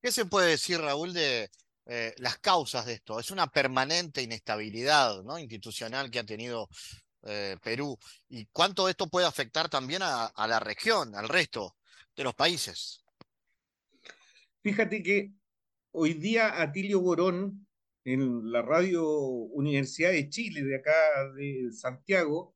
[0.00, 1.48] ¿Qué se puede decir, Raúl, de
[1.90, 3.18] eh, las causas de esto.
[3.18, 5.38] Es una permanente inestabilidad ¿no?
[5.38, 6.68] institucional que ha tenido
[7.22, 7.98] eh, Perú.
[8.28, 11.76] ¿Y cuánto esto puede afectar también a, la región, al resto
[12.14, 13.02] de los países?
[14.62, 15.32] Fíjate que
[15.92, 17.66] hoy día Atilio Borón,
[18.04, 20.92] en la radio Universidad de Chile, de acá
[21.36, 22.54] de Santiago,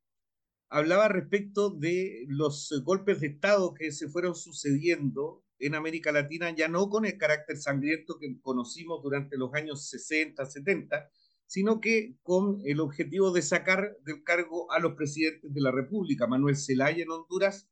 [0.69, 6.69] hablaba respecto de los golpes de Estado que se fueron sucediendo en América Latina, ya
[6.69, 11.11] no con el carácter sangriento que conocimos durante los años 60, 70,
[11.47, 16.27] sino que con el objetivo de sacar del cargo a los presidentes de la República.
[16.27, 17.69] Manuel Zelaya en Honduras,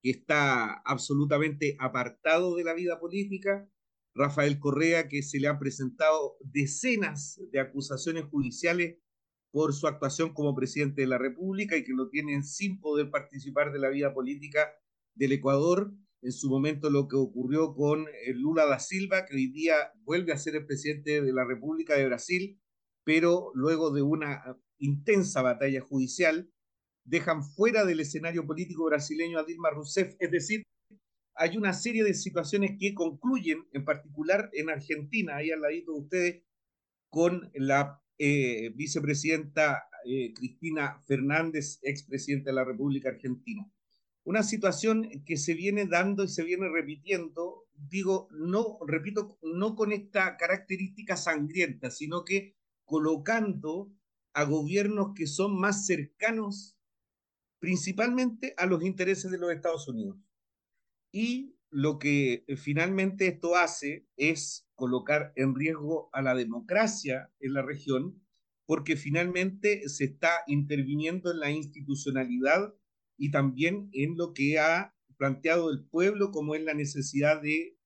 [0.00, 3.68] que está absolutamente apartado de la vida política,
[4.14, 8.98] Rafael Correa, que se le han presentado decenas de acusaciones judiciales
[9.50, 13.72] por su actuación como presidente de la República y que lo tienen sin poder participar
[13.72, 14.68] de la vida política
[15.14, 15.92] del Ecuador
[16.24, 19.74] en su momento lo que ocurrió con eh, Lula da Silva, que hoy día
[20.04, 22.58] vuelve a ser el presidente de la República de Brasil,
[23.04, 26.50] pero luego de una intensa batalla judicial,
[27.04, 30.16] dejan fuera del escenario político brasileño a Dilma Rousseff.
[30.18, 30.62] Es decir,
[31.36, 35.98] hay una serie de situaciones que concluyen, en particular en Argentina, ahí al ladito de
[35.98, 36.42] ustedes,
[37.08, 43.68] con la eh, vicepresidenta eh, Cristina Fernández, expresidenta de la República Argentina.
[44.26, 49.92] una situación que se viene dando y se viene repitiendo, digo, no, repito, no con
[49.92, 53.92] esta característica sangrienta, sino que colocando
[54.32, 56.76] a gobiernos que son más cercanos
[57.58, 60.16] principalmente a los intereses de los Estados Unidos.
[61.14, 67.62] Y lo que finalmente esto hace es colocar en riesgo a la democracia en la
[67.62, 68.20] región,
[68.66, 72.74] porque finalmente se está interviniendo en la institucionalidad
[73.16, 77.78] y también en lo que ha planteado el pueblo como es la necesidad de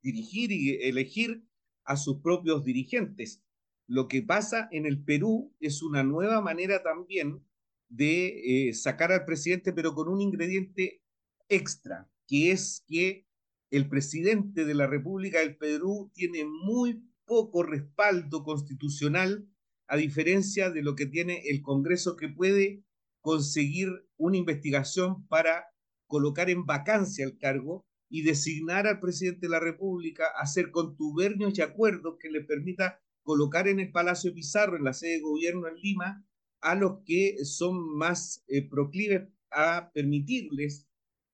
[0.00, 1.44] dirigir y elegir
[1.84, 3.42] a sus propios dirigentes.
[3.88, 7.44] Lo que pasa en el Perú es una nueva manera también
[7.88, 11.02] de eh, sacar al presidente, pero con un ingrediente
[11.48, 13.26] extra, que es que
[13.70, 19.48] el presidente de la República del Perú tiene muy poco respaldo constitucional,
[19.88, 22.84] a diferencia de lo que tiene el Congreso, que puede
[23.20, 25.66] conseguir una investigación para
[26.06, 31.58] colocar en vacancia el cargo y designar al presidente de la República a hacer contubernios
[31.58, 35.68] y acuerdos que le permita colocar en el Palacio Pizarro, en la sede de gobierno
[35.68, 36.26] en Lima,
[36.60, 40.87] a los que son más eh, proclives a permitirles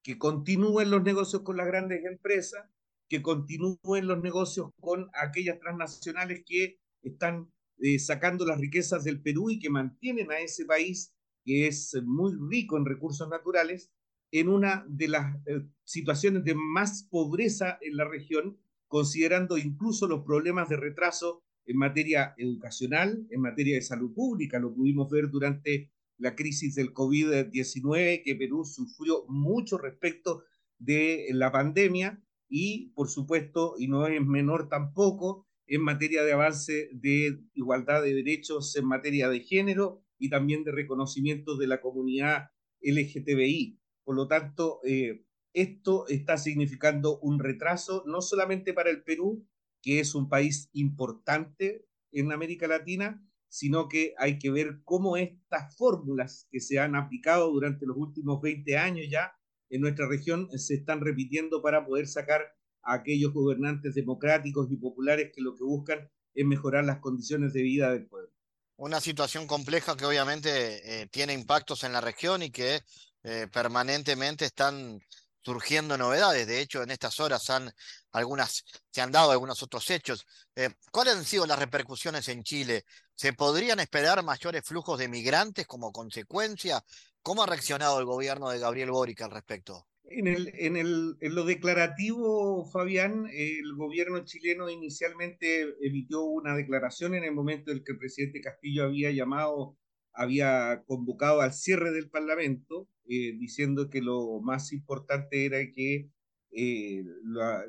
[0.05, 2.69] que continúen los negocios con las grandes empresas,
[3.09, 9.51] que continúen los negocios con aquellas transnacionales que están eh, sacando las riquezas del Perú
[9.51, 11.15] y que mantienen a ese país
[11.45, 13.91] que es muy rico en recursos naturales,
[14.31, 20.25] en una de las eh, situaciones de más pobreza en la región, considerando incluso los
[20.25, 24.59] problemas de retraso en materia educacional, en materia de salud pública.
[24.59, 30.45] Lo pudimos ver durante la crisis del COVID-19, que Perú sufrió mucho respecto
[30.79, 36.91] de la pandemia y, por supuesto, y no es menor tampoco, en materia de avance
[36.93, 42.51] de igualdad de derechos en materia de género y también de reconocimiento de la comunidad
[42.83, 43.81] LGTBI.
[44.05, 45.25] Por lo tanto, eh,
[45.55, 49.47] esto está significando un retraso no solamente para el Perú,
[49.83, 55.77] que es un país importante en América Latina, sino que hay que ver cómo estas
[55.77, 59.33] fórmulas que se han aplicado durante los últimos 20 años ya
[59.71, 62.43] en nuestra región se están repitiendo para poder sacar
[62.83, 67.63] a aquellos gobernantes democráticos y populares que lo que buscan es mejorar las condiciones de
[67.63, 68.33] vida del pueblo.
[68.75, 72.81] Una situación compleja que obviamente eh, tiene impactos en la región y que
[73.23, 75.01] eh, permanentemente están
[75.45, 76.47] surgiendo novedades.
[76.47, 77.71] De hecho, en estas horas han
[78.13, 80.27] algunas, se han dado algunos otros hechos.
[80.57, 82.85] Eh, ¿Cuáles han sido las repercusiones en Chile?
[83.15, 86.83] ¿Se podrían esperar mayores flujos de migrantes como consecuencia?
[87.23, 89.87] ¿Cómo ha reaccionado el gobierno de Gabriel Boric al respecto?
[90.07, 97.33] En, el, en, lo declarativo, Fabián, el gobierno chileno inicialmente emitió una declaración en el
[97.33, 99.79] momento en que el presidente Castillo había llamado,
[100.13, 106.11] había convocado al cierre del Parlamento, eh, diciendo que lo más importante era que
[106.53, 107.65] eh, la,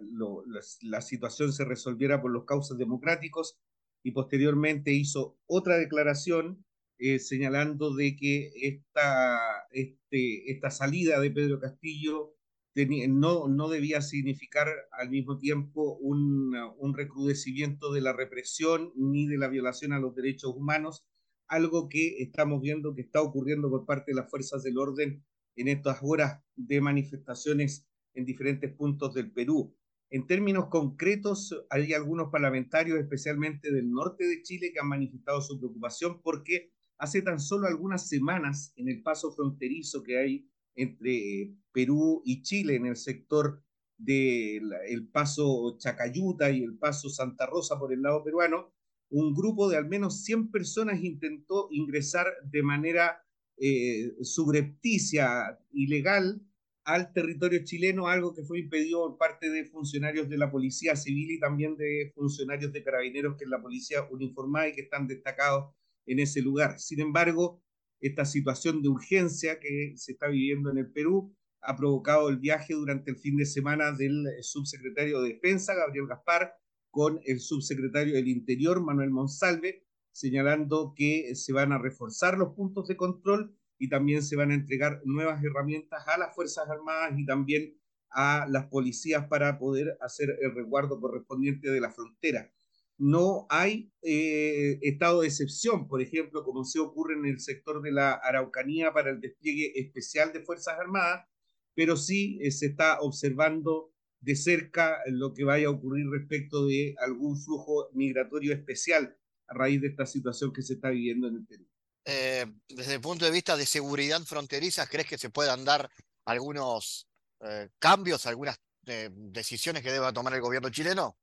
[0.82, 3.58] la, situación se resolviera por los causas democráticos
[4.04, 6.63] y posteriormente hizo otra declaración
[7.00, 9.39] eh, señalando de que esta,
[9.71, 12.36] este, esta salida de Pedro Castillo
[12.74, 19.28] tenía, no, no debía significar al mismo tiempo un, un recrudecimiento de la represión ni
[19.28, 21.04] de la violación a los derechos humanos,
[21.48, 25.24] algo que estamos viendo que está ocurriendo por parte de las fuerzas del orden
[25.56, 29.76] en estas horas de manifestaciones en diferentes puntos del Perú.
[30.10, 35.60] En términos concretos, hay algunos parlamentarios, especialmente del norte de Chile, que han manifestado su
[35.60, 42.22] preocupación porque hace tan solo algunas semanas, en el paso fronterizo que hay entre Perú
[42.24, 43.62] y Chile, en el sector
[43.98, 48.74] del el paso Chacayuta y el paso Santa Rosa por el lado peruano,
[49.10, 53.22] un grupo de al menos 100 personas intentó ingresar de manera
[53.58, 56.41] eh, subrepticia, ilegal,
[56.86, 61.32] al territorio chileno, algo que fue impedido por parte de funcionarios de la Policía Civil
[61.32, 65.74] y también de funcionarios de carabineros, que es la policía uniformada y que están destacados
[66.06, 66.80] en ese lugar.
[66.80, 67.63] Sin embargo,
[68.00, 72.76] esta situación de urgencia que se está viviendo en el Perú ha provocado el viaje
[72.76, 76.54] durante el fin de semana del subsecretario de Defensa, Gabriel Gaspar,
[76.96, 82.88] con el subsecretario del Interior, Manuel Monsalve, señalando que se van a reforzar los puntos
[82.88, 87.26] de control y también se van a entregar nuevas herramientas a las Fuerzas Armadas y
[87.26, 87.78] también
[88.12, 92.50] a las policías para poder hacer el resguardo correspondiente de la frontera.
[92.98, 97.92] No hay eh, estado de excepción, por ejemplo, como se ocurre en el sector de
[97.92, 101.28] la Araucanía para el despliegue especial de Fuerzas Armadas,
[101.74, 103.95] pero sí eh, se está observando
[104.26, 109.16] de cerca lo que vaya a ocurrir respecto de algún flujo migratorio especial
[109.48, 111.68] a raíz de esta situación que se está viviendo en el Perú.
[112.06, 115.92] Eh, desde el punto de vista de seguridad fronteriza, ¿crees que se puedan dar
[116.26, 117.08] algunos
[117.42, 121.18] eh, cambios, algunas eh, decisiones que deba tomar el gobierno chileno?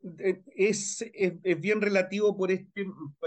[0.54, 2.86] Es, es, bien relativo por este,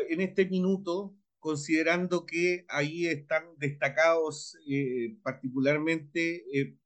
[0.09, 4.57] en este minuto, considerando que ahí están destacados
[5.21, 6.45] particularmente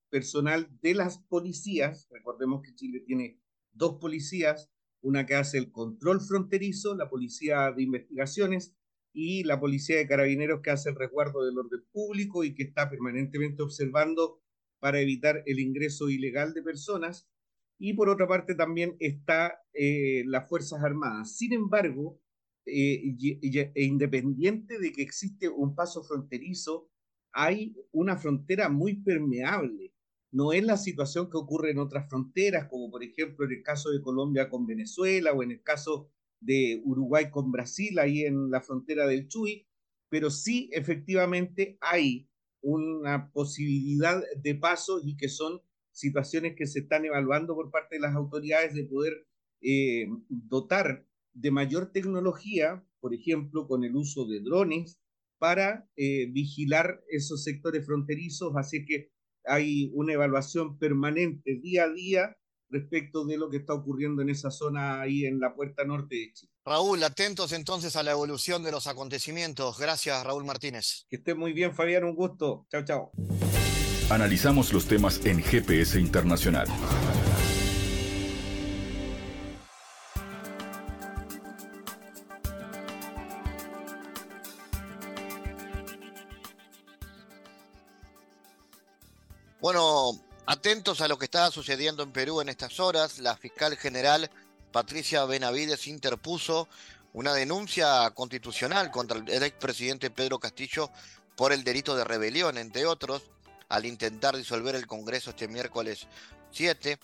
[0.09, 2.07] personal de las policías.
[2.11, 3.39] Recordemos que Chile tiene
[3.71, 8.75] dos policías, una que hace el control fronterizo, la policía de investigaciones,
[9.13, 12.89] y la policía de carabineros que hace el resguardo del orden público y que está
[12.89, 14.41] permanentemente observando
[14.79, 17.27] para evitar el ingreso ilegal de personas.
[17.77, 21.37] Y por otra parte también está eh, las Fuerzas Armadas.
[21.37, 22.21] Sin embargo,
[22.65, 23.15] eh,
[23.73, 26.89] e independiente de que existe un paso fronterizo,
[27.31, 29.93] hay una frontera muy permeable
[30.31, 33.89] no es la situación que ocurre en otras fronteras, como por ejemplo en el caso
[33.89, 38.61] de Colombia con Venezuela o en el caso de Uruguay con Brasil, ahí en la
[38.61, 39.67] frontera del Chuy,
[40.09, 42.29] pero sí efectivamente hay
[42.61, 45.61] una posibilidad de pasos y que son
[45.91, 49.27] situaciones que se están evaluando por parte de las autoridades de poder
[49.61, 54.99] eh, dotar de mayor tecnología, por ejemplo, con el uso de drones,
[55.37, 58.53] para eh, vigilar esos sectores fronterizos.
[58.57, 59.11] Así que
[59.45, 62.35] hay una evaluación permanente día a día
[62.69, 66.33] respecto de lo que está ocurriendo en esa zona ahí en la puerta norte de
[66.33, 66.51] Chile.
[66.63, 69.79] Raúl, atentos entonces a la evolución de los acontecimientos.
[69.79, 71.05] Gracias, Raúl Martínez.
[71.09, 72.67] Que esté muy bien, Fabián, un gusto.
[72.69, 73.11] Chao, chao.
[74.09, 76.67] Analizamos los temas en GPS Internacional.
[90.59, 93.19] Atentos a lo que está sucediendo en Perú en estas horas.
[93.19, 94.29] La fiscal general
[94.73, 96.67] Patricia Benavides interpuso
[97.13, 100.91] una denuncia constitucional contra el expresidente Pedro Castillo
[101.37, 103.21] por el delito de rebelión, entre otros,
[103.69, 106.07] al intentar disolver el Congreso este miércoles
[106.51, 106.99] 7.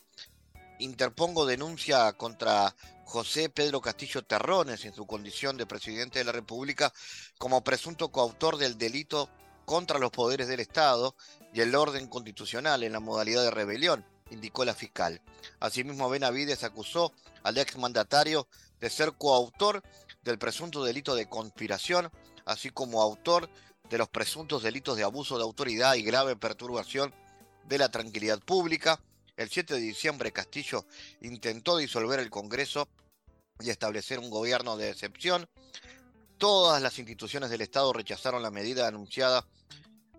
[0.80, 6.92] Interpongo denuncia contra José Pedro Castillo Terrones en su condición de presidente de la República
[7.38, 9.30] como presunto coautor del delito
[9.66, 11.16] contra los poderes del Estado
[11.54, 15.22] y el orden constitucional en la modalidad de rebelión, indicó la fiscal.
[15.60, 17.12] Asimismo, Benavides acusó
[17.44, 18.48] al exmandatario
[18.80, 19.84] de ser coautor
[20.24, 22.12] del presunto delito de conspiración,
[22.46, 23.50] así como autor
[23.90, 27.14] de los presuntos delitos de abuso de autoridad y grave perturbación
[27.68, 29.00] de la tranquilidad pública.
[29.38, 30.86] El 7 de diciembre Castillo
[31.22, 32.88] intentó disolver el Congreso
[33.60, 35.48] y establecer un gobierno de excepción.
[36.38, 39.46] Todas las instituciones del Estado rechazaron la medida anunciada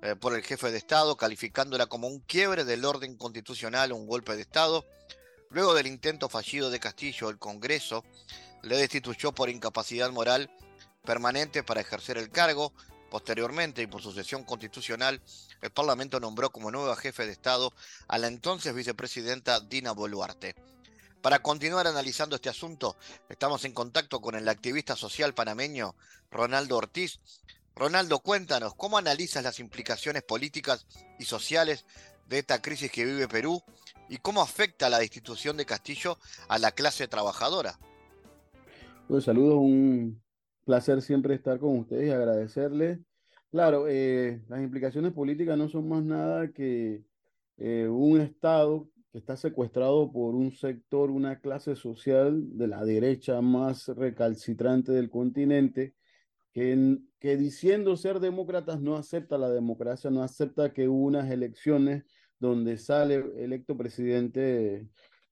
[0.02, 4.34] eh, por el jefe de Estado, calificándola como un quiebre del orden constitucional un golpe
[4.34, 4.84] de Estado.
[5.50, 8.04] Luego del intento fallido de Castillo, el Congreso
[8.62, 10.50] le destituyó por incapacidad moral
[11.04, 12.72] permanente para ejercer el cargo.
[13.10, 15.22] Posteriormente, y por sucesión constitucional,
[15.62, 17.72] el Parlamento nombró como nueva jefe de Estado
[18.08, 20.54] a la entonces vicepresidenta Dina Boluarte.
[21.26, 22.94] Para continuar analizando este asunto,
[23.28, 25.96] estamos en contacto con el activista social panameño
[26.30, 27.18] Ronaldo Ortiz.
[27.74, 30.86] Ronaldo, cuéntanos, ¿cómo analizas las implicaciones políticas
[31.18, 31.84] y sociales
[32.28, 33.60] de esta crisis que vive Perú
[34.08, 37.76] y cómo afecta la destitución de Castillo a la clase trabajadora?
[39.08, 40.22] Pues saludos, un
[40.64, 43.00] placer siempre estar con ustedes y agradecerles.
[43.50, 47.02] Claro, eh, las implicaciones políticas no son más nada que
[47.56, 48.86] eh, un Estado
[49.18, 55.94] está secuestrado por un sector, una clase social de la derecha más recalcitrante del continente,
[56.52, 62.04] que, que diciendo ser demócratas no acepta la democracia, no acepta que hubo unas elecciones
[62.38, 64.88] donde sale electo presidente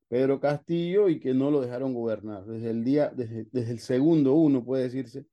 [0.08, 2.44] Pedro Castillo y que no lo dejaron gobernar.
[2.46, 5.26] Desde el día, desde, desde el segundo uno, puede decirse,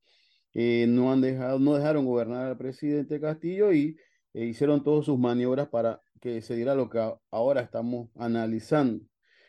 [0.52, 3.98] que no han dejado, no dejaron gobernar al presidente Castillo y
[4.34, 7.00] e hicieron todas sus maniobras para que se diera lo que
[7.32, 9.04] ahora estamos analizando.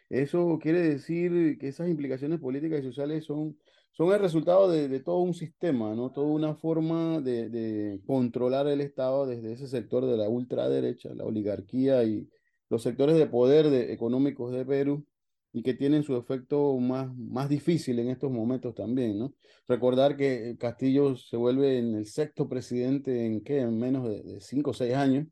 [0.08, 3.56] Eso quiere decir que esas implicaciones políticas y sociales son,
[3.92, 6.10] son el resultado de, todo un sistema, ¿no?
[6.12, 12.04] Toda una forma de, controlar el Estado desde ese sector de la ultraderecha, la oligarquía
[12.04, 12.28] y
[12.68, 15.06] los sectores de poder de, económicos de Perú
[15.52, 19.34] y que tienen su efecto más, más difícil en estos momentos también, ¿no?
[19.68, 23.60] Recordar que Castillo se vuelve en el sexto presidente en, ¿qué?
[23.60, 25.26] en menos de, cinco o seis años,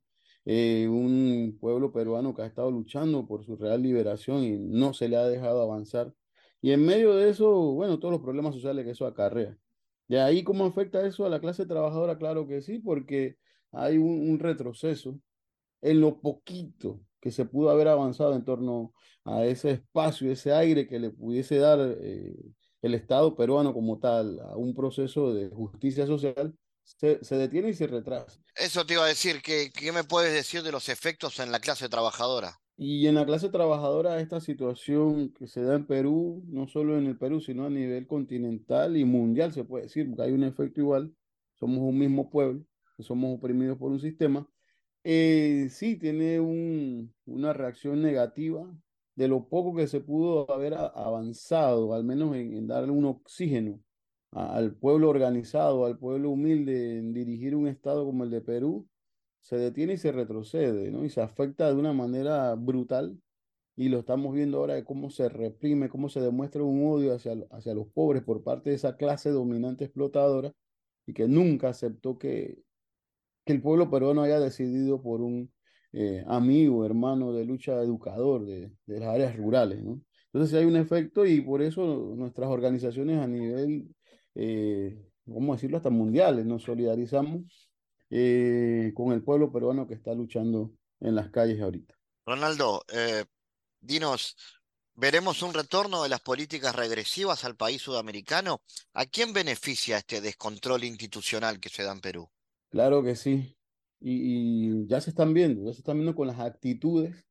[0.45, 5.09] eh, un pueblo peruano que ha estado luchando por su real liberación y no se
[5.09, 6.13] le ha dejado avanzar.
[6.63, 9.57] Y en medio de eso, bueno, todos los problemas sociales que eso acarrea.
[10.09, 13.37] De ahí cómo afecta eso a la clase trabajadora, claro que sí, porque
[13.73, 15.21] hay un, retroceso
[15.83, 18.93] en lo poquito que se pudo haber avanzado en torno
[19.25, 22.35] a ese espacio, ese aire que le pudiese dar eh,
[22.83, 26.55] el Estado peruano como tal a un proceso de justicia social,
[26.85, 28.41] se, se detiene y se retrasa.
[28.57, 31.61] Eso te iba a decir, ¿qué, ¿qué me puedes decir de los efectos en la
[31.61, 32.61] clase trabajadora?
[32.77, 37.07] Y en la clase trabajadora, esta situación que se da en Perú, no solo en
[37.07, 40.81] el Perú, sino a nivel continental y mundial, se puede decir, porque hay un efecto
[40.81, 41.15] igual,
[41.55, 42.65] somos un mismo pueblo,
[42.99, 44.49] somos oprimidos por un sistema,
[45.05, 48.67] eh, sí tiene un, una reacción negativa
[49.15, 53.83] de lo poco que se pudo haber avanzado, al menos en, en darle un oxígeno
[54.33, 58.89] al pueblo organizado, al pueblo humilde, en dirigir un Estado como el de Perú,
[59.41, 61.05] se detiene y se retrocede, ¿no?
[61.05, 63.19] Y se afecta de una manera brutal.
[63.77, 67.35] Y lo estamos viendo ahora de cómo se reprime, cómo se demuestra un odio hacia,
[67.51, 70.53] hacia los pobres por parte de esa clase dominante explotadora
[71.07, 72.63] y que nunca aceptó que,
[73.45, 75.53] que el pueblo peruano haya decidido por un
[75.93, 80.03] eh, amigo, hermano de lucha educador de, de las áreas rurales, ¿no?
[80.33, 83.89] Entonces hay un efecto y por eso nuestras organizaciones a nivel,
[84.35, 87.71] eh, ¿cómo decirlo?, hasta mundiales, nos solidarizamos
[88.11, 91.95] eh, con el pueblo peruano que está luchando en las calles ahorita.
[92.27, 93.25] Ronaldo, eh,
[93.81, 94.37] dinos,
[94.95, 98.63] ¿veremos un retorno de las políticas regresivas al país sudamericano?
[98.93, 102.29] ¿A quién beneficia este descontrol institucional que se da en Perú?
[102.69, 103.57] Claro que sí.
[104.01, 107.27] Y, y ya se están viendo, ya se están viendo con las actitudes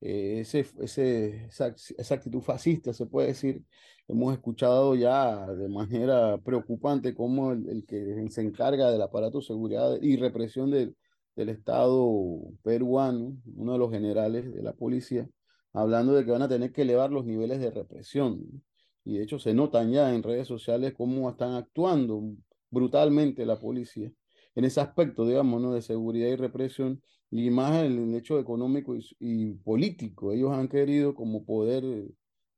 [0.00, 3.62] eh, ese, ese, esa, actitud fascista, se puede decir.
[4.08, 9.44] Hemos escuchado ya de manera preocupante cómo el, el que se encarga del aparato de
[9.44, 10.96] seguridad y represión del,
[11.34, 15.28] del Estado peruano, uno de los generales de la policía,
[15.72, 18.62] hablando de que van a tener que elevar los niveles de represión.
[19.04, 22.22] Y de hecho se notan ya en redes sociales cómo están actuando
[22.70, 24.12] brutalmente la policía
[24.56, 25.74] en ese aspecto, digamos, ¿no?
[25.74, 30.32] de seguridad y represión y más en el hecho económico y, y, político.
[30.32, 31.84] Ellos han querido como poder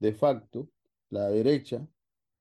[0.00, 0.68] de facto,
[1.10, 1.86] la derecha,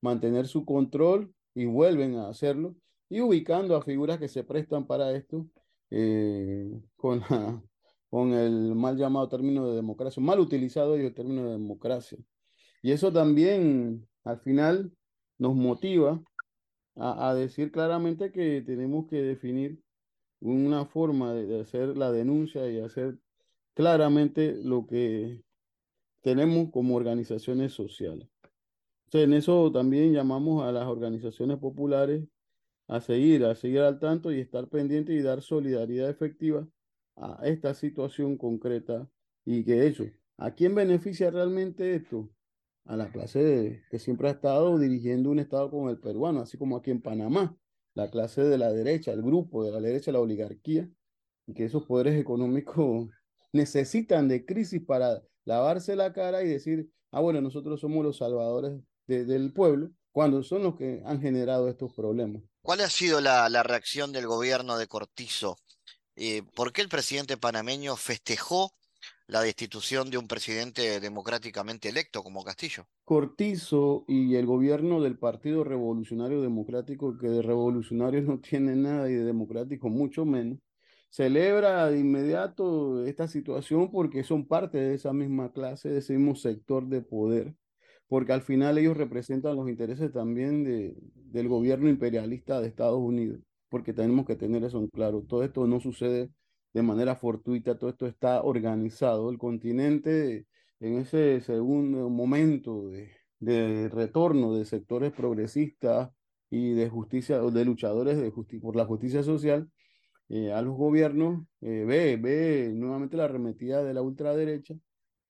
[0.01, 2.75] mantener su control y vuelven a hacerlo
[3.09, 5.47] y ubicando a figuras que se prestan para esto
[5.89, 7.61] eh, con, la,
[8.09, 12.17] con el mal llamado término de democracia, mal utilizado el término de democracia.
[12.81, 14.91] Y eso también al final
[15.37, 16.21] nos motiva
[16.95, 19.79] a, a decir claramente que tenemos que definir
[20.41, 23.17] una forma de, hacer la denuncia y hacer
[23.73, 25.41] claramente lo que
[26.21, 28.27] tenemos como organizaciones sociales.
[29.05, 32.27] Entonces, en eso también llamamos a las organizaciones populares
[32.87, 36.67] a seguir, a seguir al tanto y estar pendientes y dar solidaridad efectiva
[37.15, 39.09] a esta situación concreta
[39.45, 40.05] y que de hecho,
[40.37, 42.29] ¿a quién beneficia realmente esto?
[42.85, 46.77] A la clase que siempre ha estado dirigiendo un Estado como el peruano, así como
[46.77, 47.57] aquí en Panamá
[47.97, 50.87] la clase de la derecha, el grupo de la derecha, la oligarquía,
[51.47, 53.09] y que esos poderes económicos
[53.53, 58.79] necesitan de crisis para lavarse la cara y decir, ah, bueno, nosotros somos los salvadores
[59.07, 62.43] de, del pueblo, cuando son los que han generado estos problemas.
[62.61, 65.57] ¿Cuál ha sido la, la reacción del gobierno de Cortizo?
[66.15, 68.76] Eh, ¿Por qué el presidente panameño festejó
[69.27, 72.85] la destitución de un presidente democráticamente electo como Castillo.
[73.03, 79.13] Cortizo y el gobierno del Partido Revolucionario Democrático, que de revolucionario no tiene nada y
[79.13, 80.59] de democrático mucho menos,
[81.09, 86.35] celebra de inmediato esta situación porque son parte de esa misma clase, de ese mismo
[86.35, 87.53] sector de poder,
[88.07, 93.41] porque al final ellos representan los intereses también de, del gobierno imperialista de Estados Unidos,
[93.69, 95.23] porque tenemos que tener eso en claro.
[95.27, 96.29] Todo esto no sucede
[96.73, 99.29] de manera fortuita, todo esto está organizado.
[99.29, 100.47] El continente,
[100.79, 106.11] en ese segundo momento de, de retorno de sectores progresistas
[106.49, 109.69] y de justicia, de luchadores de justi por la justicia social,
[110.29, 114.75] eh, a los gobiernos, eh, ve, ve nuevamente la arremetida de la ultraderecha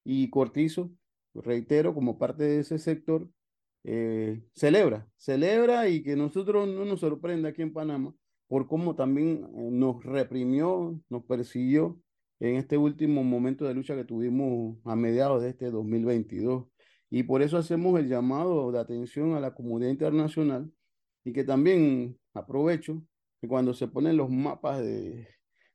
[0.03, 0.91] y Cortizo,
[1.35, 3.29] reitero, como parte de ese sector,
[3.83, 8.13] eh, celebra, celebra y que nosotros no nos sorprenda aquí en Panamá,
[8.47, 11.99] por cómo también eh, nos reprimió, nos persiguió
[12.39, 16.65] en este último momento de lucha que tuvimos a mediados de este 2022.
[17.09, 20.71] Y por eso hacemos el llamado de atención a la comunidad internacional
[21.23, 23.01] y que también aprovecho
[23.41, 25.27] que cuando se ponen los mapas de,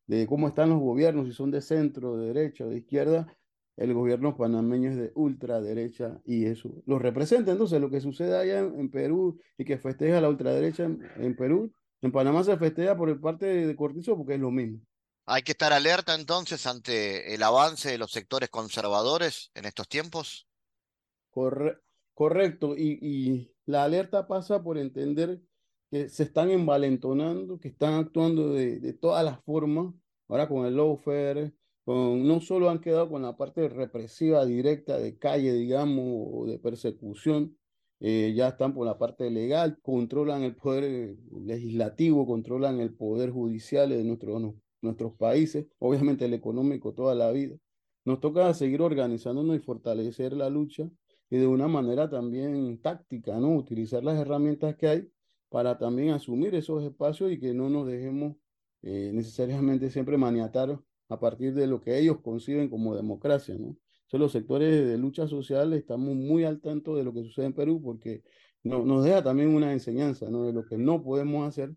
[0.07, 3.37] de cómo están los gobiernos, si son de centro, de derecha o de izquierda,
[3.77, 7.53] el gobierno panameño es de ultraderecha y eso lo representa.
[7.53, 11.73] Entonces, lo que sucede allá en, Perú y que festeja la ultraderecha en, en Perú,
[12.03, 14.81] en Panamá se festeja por el parte de Cortizo porque es lo mismo.
[15.25, 20.49] ¿Hay que estar alerta entonces ante el avance de los sectores conservadores en estos tiempos?
[21.31, 21.79] Corre
[22.15, 25.41] correcto, y, y, la alerta pasa por entender
[25.91, 29.95] que se están envalentonando, que están actuando de, de todas las formas,
[30.29, 35.19] ahora con el lawfare, con, no solo han quedado con la parte represiva directa de
[35.19, 37.57] calle, digamos, o de persecución,
[38.05, 43.91] eh, ya están por la parte legal, controlan el poder legislativo, controlan el poder judicial
[43.91, 47.57] de nuestros nuestros países, obviamente el económico toda la vida.
[48.05, 50.91] Nos toca seguir organizándonos y fortalecer la lucha
[51.31, 53.55] y de una manera también táctica, ¿no?
[53.55, 55.09] Utilizar las herramientas que hay
[55.49, 58.37] para también asumir esos espacios y que no nos dejemos
[58.83, 63.77] eh, necesariamente siempre maniatar a partir de lo que ellos conciben como democracia, ¿no?
[64.13, 67.55] Entonces, los sectores de lucha social estamos muy al tanto de lo que sucede en
[67.55, 68.23] Perú porque
[68.63, 70.45] no, nos deja también una enseñanza, ¿no?
[70.45, 71.73] De lo que no podemos hacer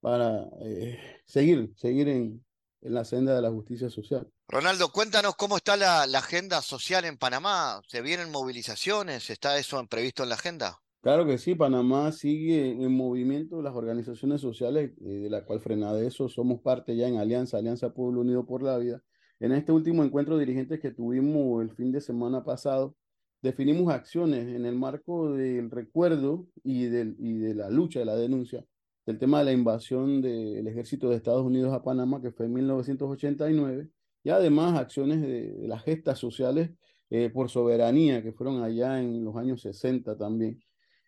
[0.00, 2.44] para eh, seguir, seguir en,
[2.82, 4.30] en la senda de la justicia social.
[4.46, 7.82] Ronaldo, cuéntanos cómo está la, agenda social en Panamá.
[7.88, 9.28] ¿Se vienen movilizaciones?
[9.28, 10.78] ¿Está eso previsto en la agenda?
[11.00, 15.92] Claro que sí, Panamá sigue en movimiento, las organizaciones sociales, eh, de la cual frena
[15.92, 19.02] de eso, somos parte ya en Alianza, Alianza Pueblo Unido por la Vida.
[19.42, 22.94] En este último encuentro de dirigentes que tuvimos el fin de semana pasado,
[23.42, 28.16] definimos acciones en el marco del recuerdo y, del, y de la lucha, de la
[28.16, 28.64] denuncia
[29.06, 32.52] del tema de la invasión del ejército de Estados Unidos a Panamá, que fue en
[32.54, 33.88] 1989,
[34.24, 36.70] y además acciones de, las gestas sociales
[37.10, 40.62] eh, por soberanía, que fueron allá en los años 60 también.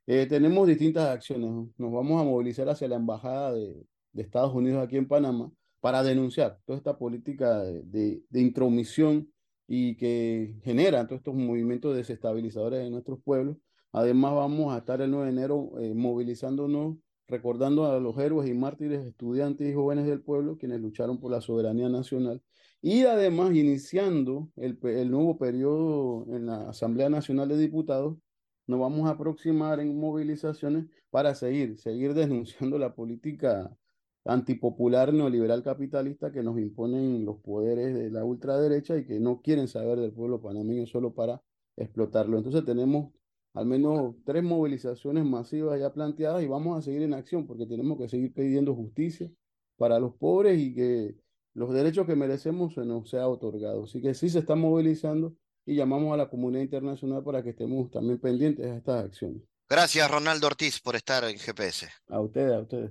[0.06, 1.50] Eh, tenemos distintas acciones.
[1.78, 5.50] Nos vamos a movilizar hacia la Embajada de, Estados Unidos aquí en Panamá
[5.84, 9.30] para denunciar toda esta política de, de intromisión
[9.66, 13.58] y que genera todos estos movimientos desestabilizadores en nuestros pueblos.
[13.92, 16.96] Además, vamos a estar el 9 de enero eh, movilizándonos
[17.28, 21.42] recordando a los héroes y mártires, estudiantes y jóvenes del pueblo, quienes lucharon por la
[21.42, 22.42] soberanía nacional,
[22.80, 24.78] y además iniciando el,
[25.10, 28.16] nuevo periodo en la Asamblea Nacional de Diputados,
[28.66, 33.70] nos vamos a aproximar en movilizaciones para seguir, seguir denunciando la política
[34.24, 39.68] antipopular neoliberal capitalista que nos imponen los poderes de la ultraderecha y que no quieren
[39.68, 41.42] saber del pueblo panameño solo para
[41.76, 42.38] explotarlo.
[42.38, 43.12] Entonces tenemos
[43.52, 47.98] al menos tres movilizaciones masivas ya planteadas y vamos a seguir en acción porque tenemos
[47.98, 49.30] que seguir pidiendo justicia
[49.76, 51.14] para los pobres y que
[51.52, 53.84] los derechos que merecemos se nos sea otorgado.
[53.84, 57.90] Así que sí se está movilizando y llamamos a la comunidad internacional para que estemos
[57.90, 59.42] también pendientes de estas acciones.
[59.68, 61.88] Gracias, Ronaldo Ortiz, por estar en GPS.
[62.08, 62.90] A ustedes, a ustedes.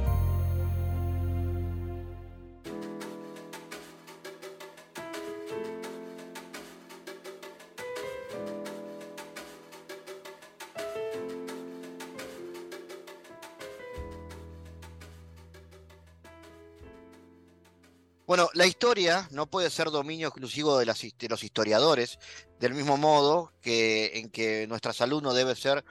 [18.81, 22.17] Historia no puede ser dominio exclusivo de, los historiadores,
[22.59, 25.85] del mismo modo que en que nuestra salud no debe ser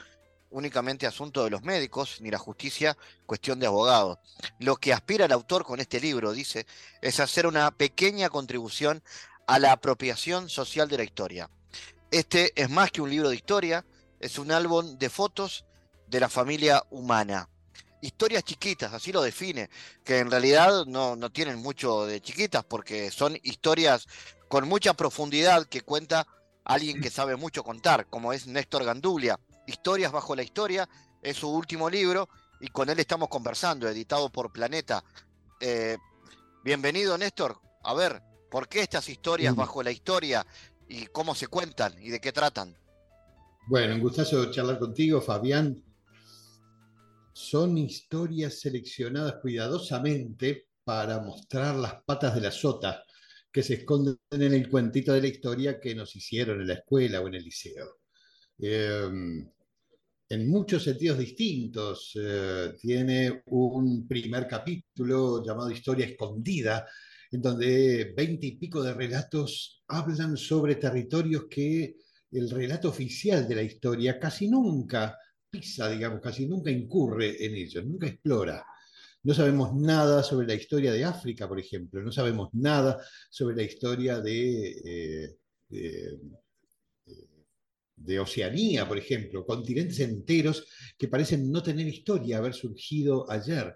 [0.50, 4.18] únicamente asunto de los médicos, ni la justicia cuestión de abogados.
[4.58, 6.66] Lo que aspira el autor con este libro, dice,
[7.00, 9.04] es hacer una pequeña contribución
[9.46, 11.48] a la apropiación social de la historia.
[12.10, 13.86] Este es más que un libro de historia,
[14.18, 15.64] es un álbum de fotos
[16.08, 17.48] de la familia humana
[18.00, 19.70] historias chiquitas, así lo define,
[20.04, 24.06] que en realidad no, no tienen mucho de chiquitas porque son historias
[24.48, 26.26] con mucha profundidad que cuenta
[26.64, 29.38] alguien que sabe mucho contar, como es Néstor Gandulia.
[29.66, 30.88] Historias bajo la historia
[31.22, 32.28] es su último libro
[32.60, 35.04] y con él estamos conversando, editado por Planeta.
[35.60, 35.96] Eh,
[36.64, 40.46] bienvenido Néstor, a ver, ¿por qué estas historias bajo la historia
[40.88, 42.76] y cómo se cuentan y de qué tratan?
[43.68, 45.84] Bueno, un gustazo charlar contigo, Fabián
[47.32, 53.04] son historias seleccionadas cuidadosamente para mostrar las patas de la sota
[53.52, 57.20] que se esconden en el cuentito de la historia que nos hicieron en la escuela
[57.20, 58.00] o en el liceo.
[58.58, 59.48] Em,
[60.30, 62.12] en muchos sentidos distintos.
[62.14, 66.86] Eh, tiene un primer capítulo llamado Historia Escondida,
[67.32, 71.96] en donde veinte y pico de relatos hablan sobre territorios que
[72.30, 75.18] el relato oficial de la historia casi nunca
[75.50, 78.64] pisa, digamos, casi nunca incurre en ello, nunca explora.
[79.22, 83.62] No sabemos nada sobre la historia de África, por ejemplo, no sabemos nada sobre la
[83.62, 85.36] historia de,
[85.70, 86.18] eh,
[87.96, 93.74] de, Oceanía, por ejemplo, continentes enteros que parecen no tener historia, haber surgido ayer.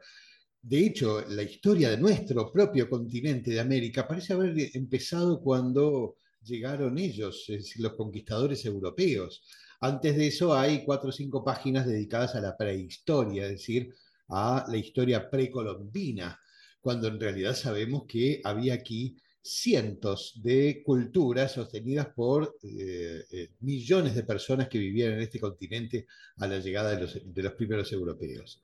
[0.62, 6.99] De hecho, la historia de nuestro propio continente de América parece haber empezado cuando llegaron
[6.99, 7.47] ellos,
[7.77, 9.43] los conquistadores europeos.
[9.85, 13.95] Antes de eso hay cuatro o cinco páginas dedicadas a la prehistoria, es decir,
[14.28, 16.41] a la historia precolombina,
[16.80, 24.14] cuando en realidad sabemos que había aquí cientos de culturas sostenidas por eh, eh, millones
[24.14, 26.07] de personas que vivían en este continente
[26.39, 28.62] a la llegada de los, de los primeros europeos.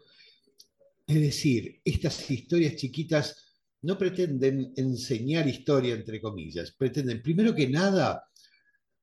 [1.06, 8.24] Es decir, estas historias chiquitas no pretenden enseñar historia, entre comillas, pretenden, primero que nada,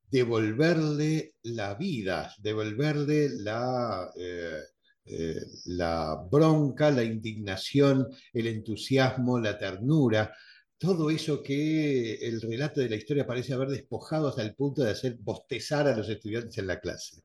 [0.10, 4.62] devolverle la vida, devolverle la, eh,
[5.06, 10.34] eh, la bronca, la indignación, el entusiasmo, la ternura,
[10.78, 14.92] todo eso que el relato de la historia parece haber despojado hasta el punto de
[14.92, 17.22] hacer bostezar a los estudiantes en la clase.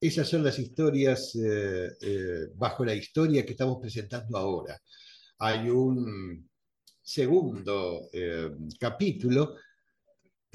[0.00, 4.78] Esas son las historias eh, bajo la historia que estamos presentando ahora.
[5.38, 6.48] Hay un
[7.02, 8.10] segundo
[8.78, 9.56] capítulo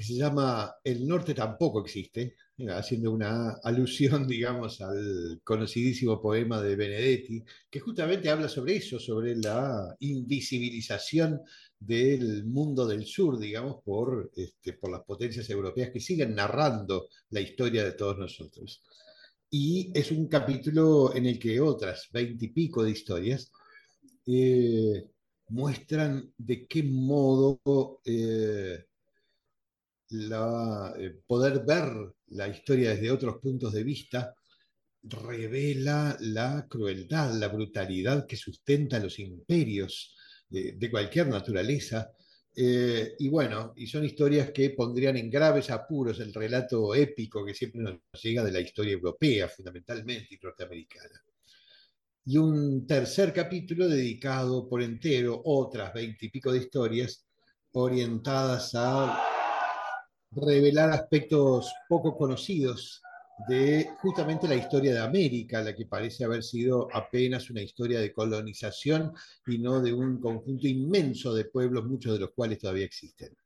[0.00, 2.34] que se llama El Norte tampoco existe,
[2.70, 9.36] haciendo una alusión, digamos, al conocidísimo poema de Benedetti, que justamente habla sobre eso, sobre
[9.36, 11.42] la invisibilización
[11.78, 17.42] del mundo del sur, digamos, por, este, por las potencias europeas que siguen narrando la
[17.42, 18.82] historia de todos nosotros.
[19.50, 23.52] Y es un capítulo en el que otras veintipico de historias
[24.26, 25.10] eh,
[25.48, 27.60] muestran de qué modo
[28.06, 28.86] eh,
[30.10, 34.34] la, eh, poder ver la historia desde otros puntos de vista
[35.02, 40.14] revela la crueldad, la brutalidad que sustenta los imperios
[40.48, 42.12] de, cualquier naturaleza.
[42.54, 47.54] Eh, y bueno, y son historias que pondrían en graves apuros el relato épico que
[47.54, 51.22] siempre nos llega de la historia europea, fundamentalmente, y norteamericana.
[52.26, 57.24] Y un tercer capítulo dedicado por entero, otras veintipico de historias
[57.72, 59.29] orientadas a
[60.30, 63.02] revelar aspectos poco conocidos
[63.48, 68.12] de justamente la historia de América, la que parece haber sido apenas una historia de
[68.12, 69.12] colonización
[69.46, 73.36] y no de un conjunto inmenso de pueblos, muchos de los cuales todavía existen.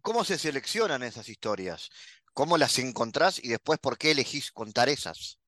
[0.00, 1.90] ¿Cómo se seleccionan esas historias?
[2.32, 5.38] ¿Cómo las encontrás y después por qué elegís contar esas?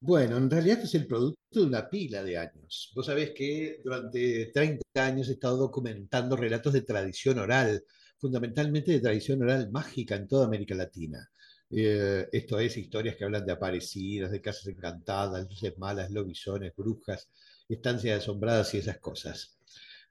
[0.00, 2.92] Bueno, en realidad es el producto de una pila de años.
[2.94, 7.82] Vos sabés que durante 30 años he estado documentando relatos de tradición oral,
[8.18, 11.28] fundamentalmente de tradición oral mágica en toda América Latina.
[11.70, 17.28] Eh, esto es, historias que hablan de aparecidas, de casas encantadas, luces malas, lobisones, brujas,
[17.68, 19.56] estancias asombradas y esas cosas.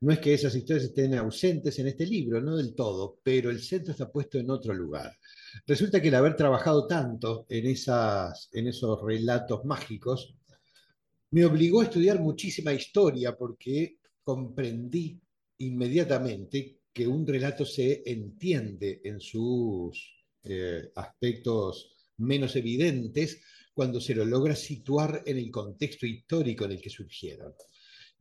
[0.02, 3.62] No es que esas historias estén ausentes en este libro, no del todo, pero el
[3.62, 5.18] centro está puesto en otro lugar.
[5.66, 10.36] Resulta que el haber trabajado tanto en, esas, en esos relatos mágicos
[11.32, 15.20] me obligó a estudiar muchísima historia porque comprendí
[15.60, 23.42] inmediatamente que un relato se entiende en sus eh, aspectos menos evidentes
[23.74, 27.54] cuando se lo logra situar en el contexto histórico en el que surgieron.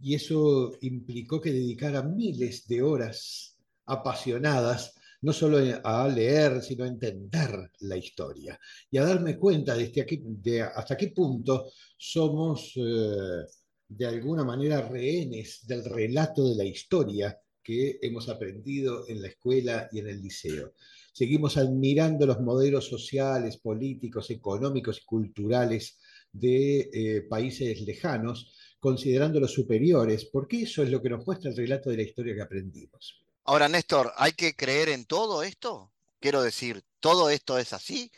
[0.00, 3.56] Y eso implicó que dedicara miles de horas
[3.86, 8.58] apasionadas no solo a leer, sino a entender la historia
[8.90, 13.44] y a darme cuenta de, este hasta qué punto somos eh,
[13.86, 19.88] de alguna manera rehenes del relato de la historia que hemos aprendido en la escuela
[19.90, 20.74] y en el liceo.
[21.12, 25.98] Seguimos admirando los modelos sociales, políticos, económicos y culturales
[26.30, 31.88] de eh, países lejanos, considerándolos superiores, porque eso es lo que nos muestra el relato
[31.88, 33.24] de la historia que aprendimos.
[33.44, 35.92] Ahora, Néstor, ¿hay que creer en todo esto?
[36.20, 38.10] Quiero decir, ¿todo esto es así?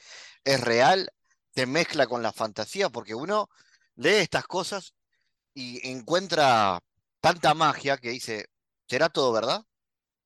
[0.44, 1.10] ¿Es real?
[1.54, 2.88] ¿Se mezcla con la fantasía?
[2.88, 3.48] Porque uno
[3.96, 4.94] lee estas cosas
[5.54, 6.78] y encuentra
[7.20, 8.46] tanta magia que dice,
[8.88, 9.62] ¿Será todo verdad?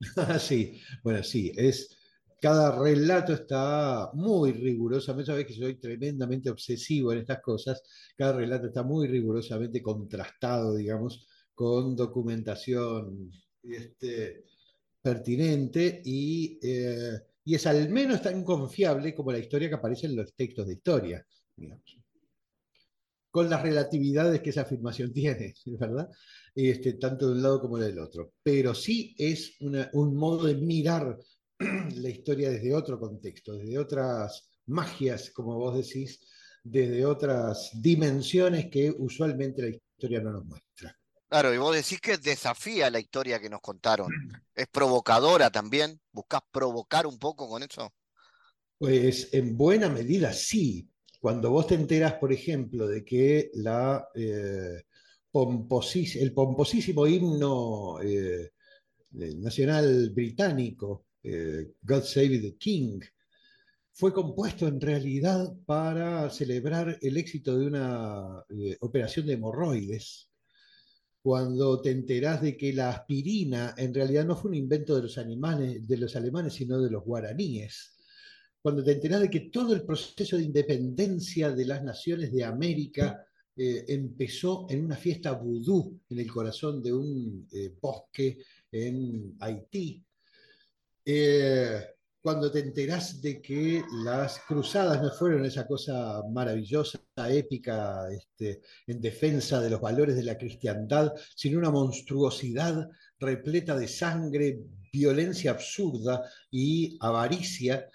[0.40, 1.96] sí, bueno, sí, es,
[2.40, 7.82] cada relato está muy rigurosamente, sabes que soy tremendamente obsesivo en estas cosas,
[8.16, 13.30] cada relato está muy rigurosamente contrastado, digamos, con documentación
[13.62, 14.44] este,
[15.02, 20.16] pertinente y, eh, y, es al menos tan confiable como la historia que aparece en
[20.16, 21.99] los textos de historia, digamos
[23.30, 26.08] con las relatividades que esa afirmación tiene, ¿verdad?
[26.54, 28.32] Este, tanto de un lado como del otro.
[28.42, 31.16] Pero sí es un modo de mirar
[31.58, 36.20] la historia desde otro contexto, desde otras magias, como vos decís,
[36.62, 40.96] desde otras dimensiones que usualmente la historia no nos muestra.
[41.28, 44.08] Claro, y vos decís que desafía la historia que nos contaron.
[44.54, 46.00] ¿Es provocadora también?
[46.10, 47.92] ¿Buscás provocar un poco con eso?
[48.78, 50.89] Pues en buena medida sí,
[51.20, 53.50] cuando vos te enteras, por ejemplo, de que
[54.14, 54.82] eh,
[55.32, 58.52] el pomposísimo himno eh,
[59.10, 63.00] nacional británico, eh, God Save the King,
[63.92, 68.42] fue compuesto en realidad para celebrar el éxito de una
[68.80, 70.30] operación de hemorroides,
[71.20, 75.86] cuando te enterás de que la aspirina en realidad no fue un invento de animales,
[75.86, 77.99] de los alemanes, sino de los guaraníes,
[78.62, 83.26] cuando te enterás de que todo el proceso de independencia de las naciones de América
[83.56, 88.38] eh, empezó en una fiesta vudú en el corazón de un eh, bosque
[88.70, 90.04] en Haití.
[91.04, 91.80] Eh,
[92.22, 99.00] cuando te enterás de que las cruzadas no fueron esa cosa maravillosa, épica, este, en
[99.00, 102.88] defensa de los valores de la cristiandad, sino una monstruosidad
[103.18, 104.60] repleta de sangre,
[104.92, 107.88] violencia absurda y avaricia,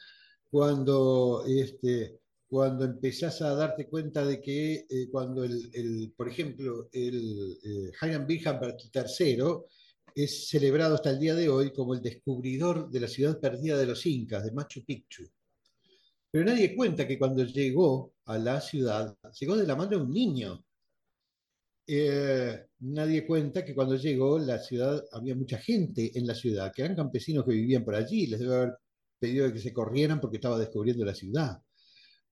[0.55, 7.57] cuando, este, cuando empezás a darte cuenta de que eh, cuando, el, por ejemplo, el
[7.61, 9.43] eh, Hiram III
[10.15, 13.85] es celebrado hasta el día de hoy como el descubridor de la ciudad perdida de
[13.85, 15.27] los incas, de Machu Picchu.
[16.31, 20.13] Pero nadie cuenta que cuando llegó a la ciudad, llegó de la mano de un
[20.13, 20.63] niño.
[21.85, 26.83] Eh, nadie cuenta que cuando llegó la ciudad había mucha gente en la ciudad, que
[26.83, 28.75] eran campesinos que vivían por allí, les debe haber
[29.19, 31.61] pedido que se corrieran porque estaba descubriendo la ciudad.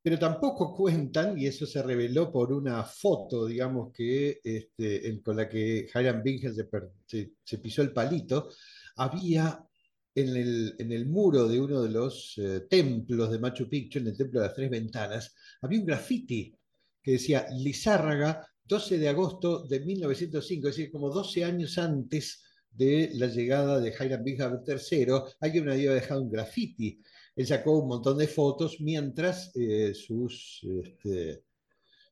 [0.02, 5.48] Pero tampoco cuentan, y eso se reveló por una foto, digamos, que, este, con la
[5.48, 8.50] que Hiram Bingen se, pisó el palito,
[8.98, 9.66] había
[10.14, 14.08] en el, en el, muro de uno de los eh, templos de Machu Picchu, en
[14.08, 16.54] el templo de las tres ventanas, había un graffiti
[17.02, 22.44] que decía Lizárraga, 12 de agosto de 1905, es decir, como 12 años antes
[22.74, 25.06] de la llegada de Hiram Bingham III,
[25.40, 27.00] alguien había dejado un graffiti.
[27.36, 31.44] Él sacó un montón de fotos mientras eh, sus, este,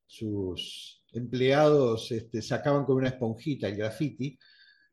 [0.06, 4.38] sus empleados este, sacaban con una esponjita el graffiti,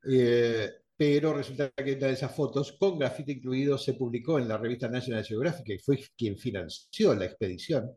[0.08, 4.58] eh, pero resulta que una de esas fotos, con graffiti incluido, se publicó en la
[4.58, 7.92] revista National Geographic, y fue quien financió la expedición,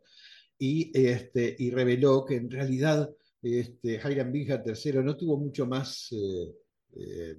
[0.59, 3.11] y, este, y reveló que en realidad
[3.43, 7.37] este, Hiram Bingham III no tuvo mucho más eh,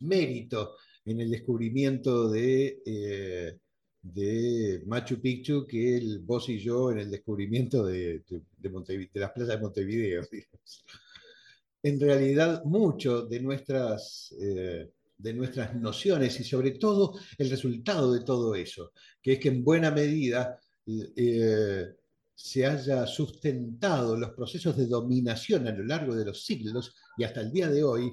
[0.00, 7.84] mérito en el descubrimiento de, eh, Machu Picchu que vos y yo en el descubrimiento
[7.86, 10.22] de, de, las playas de Montevideo.
[11.86, 18.24] En realidad, mucho de nuestras, eh, de nuestras nociones y sobre todo el resultado de
[18.24, 21.88] todo eso, que es que en buena medida eh,
[22.34, 27.42] se haya sustentado los procesos de dominación a lo largo de los siglos y hasta
[27.42, 28.12] el día de hoy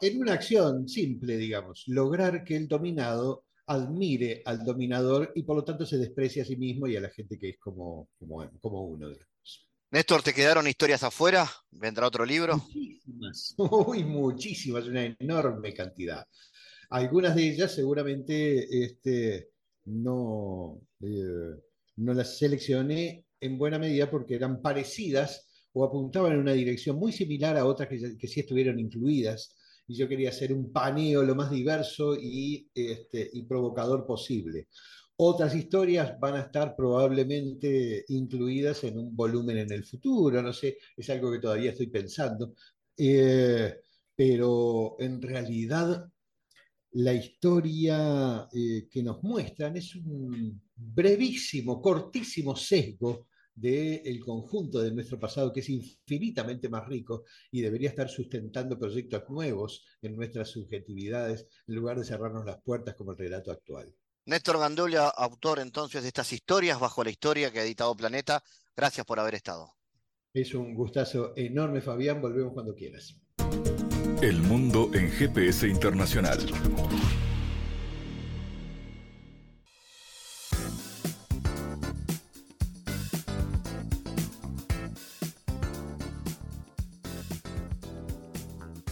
[0.00, 5.64] en una acción simple, digamos, lograr que el dominado admire al dominador y por lo
[5.64, 9.08] tanto se desprecie a sí mismo y a la gente que es como, como, uno.
[9.90, 11.48] Néstor, ¿te quedaron historias afuera?
[11.70, 12.56] ¿Vendrá otro libro?
[12.56, 16.26] Muchísimas, muy muchísimas, una enorme cantidad.
[16.90, 19.50] Algunas de ellas seguramente este,
[19.86, 21.62] no, eh,
[21.96, 27.12] no las seleccioné en buena medida porque eran parecidas o apuntaban en una dirección muy
[27.12, 29.56] similar a otras que, que sí estuvieron incluidas
[29.86, 34.68] y yo quería hacer un paneo lo más diverso y, este, y provocador posible.
[35.16, 40.78] Otras historias van a estar probablemente incluidas en un volumen en el futuro, no sé,
[40.96, 42.54] es algo que todavía estoy pensando,
[42.96, 43.80] eh,
[44.16, 46.08] pero en realidad
[46.92, 55.18] la historia eh, que nos muestran es un brevísimo, cortísimo sesgo del conjunto de nuestro
[55.18, 61.46] pasado, que es infinitamente más rico y debería estar sustentando proyectos nuevos en nuestras subjetividades,
[61.66, 63.94] en lugar de cerrarnos las puertas como el relato actual.
[64.26, 68.42] Néstor Gandolia, autor entonces de estas historias bajo la historia que ha editado Planeta,
[68.74, 69.74] gracias por haber estado.
[70.32, 72.20] Es un gustazo enorme, Fabián.
[72.20, 73.14] Volvemos cuando quieras.
[74.20, 76.38] El mundo en GPS internacional.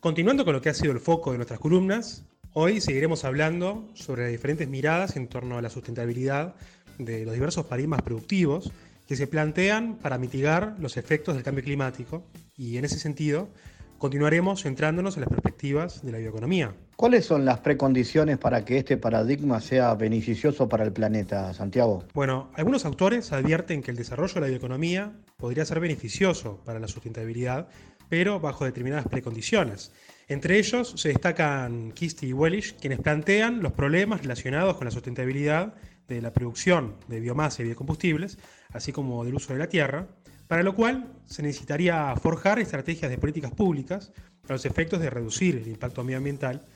[0.00, 2.24] Continuando con lo que ha sido el foco de nuestras columnas,
[2.54, 6.54] hoy seguiremos hablando sobre las diferentes miradas en torno a la sustentabilidad
[6.96, 8.72] de los diversos paradigmas productivos
[9.06, 12.24] que se plantean para mitigar los efectos del cambio climático
[12.56, 13.50] y en ese sentido
[13.98, 16.74] continuaremos centrándonos en las perspectivas de la bioeconomía.
[16.96, 22.04] ¿Cuáles son las precondiciones para que este paradigma sea beneficioso para el planeta, Santiago?
[22.14, 26.88] Bueno, algunos autores advierten que el desarrollo de la bioeconomía podría ser beneficioso para la
[26.88, 27.68] sustentabilidad
[28.10, 29.92] pero bajo determinadas precondiciones.
[30.28, 35.74] Entre ellos se destacan Kisti y Wellish, quienes plantean los problemas relacionados con la sustentabilidad
[36.06, 38.36] de la producción de biomasa y biocombustibles,
[38.72, 40.08] así como del uso de la tierra,
[40.48, 44.12] para lo cual se necesitaría forjar estrategias de políticas públicas
[44.48, 46.66] a los efectos de reducir el impacto ambiental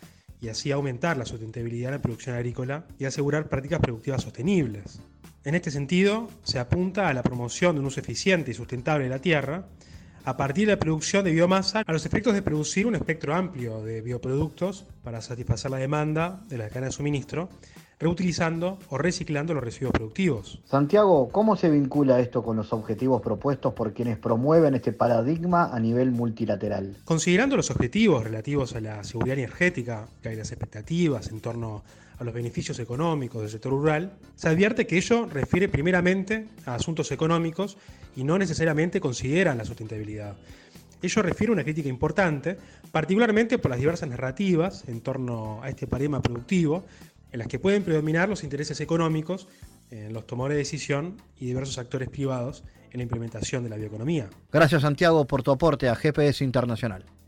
[0.41, 5.01] y así aumentar la sustentabilidad de la producción agrícola y asegurar prácticas productivas sostenibles.
[5.43, 9.11] En este sentido, se apunta a la promoción de un uso eficiente y sustentable de
[9.11, 9.67] la tierra,
[10.25, 13.83] a partir de la producción de biomasa a los efectos de producir un espectro amplio
[13.83, 17.49] de bioproductos para satisfacer la demanda de la cadena de suministro
[17.99, 20.61] reutilizando o reciclando los residuos productivos.
[20.65, 25.79] Santiago, ¿cómo se vincula esto con los objetivos propuestos por quienes promueven este paradigma a
[25.79, 26.97] nivel multilateral?
[27.05, 32.33] Considerando los objetivos relativos a la seguridad energética y las expectativas en torno a los
[32.33, 37.77] beneficios económicos del sector rural, se advierte que ello refiere primeramente a asuntos económicos
[38.15, 40.37] y no necesariamente consideran la sustentabilidad.
[41.03, 42.57] Ello refiere a una crítica importante,
[42.93, 46.85] particularmente por las diversas narrativas en torno a este paradigma productivo
[47.33, 49.49] en las que pueden predominar los intereses económicos
[49.91, 52.63] en los tomadores de decisión y diversos actores privados
[52.93, 54.31] en la implementación de la bioeconomía.
[54.53, 57.05] Gracias Santiago por tu aporte a GPS Internacional.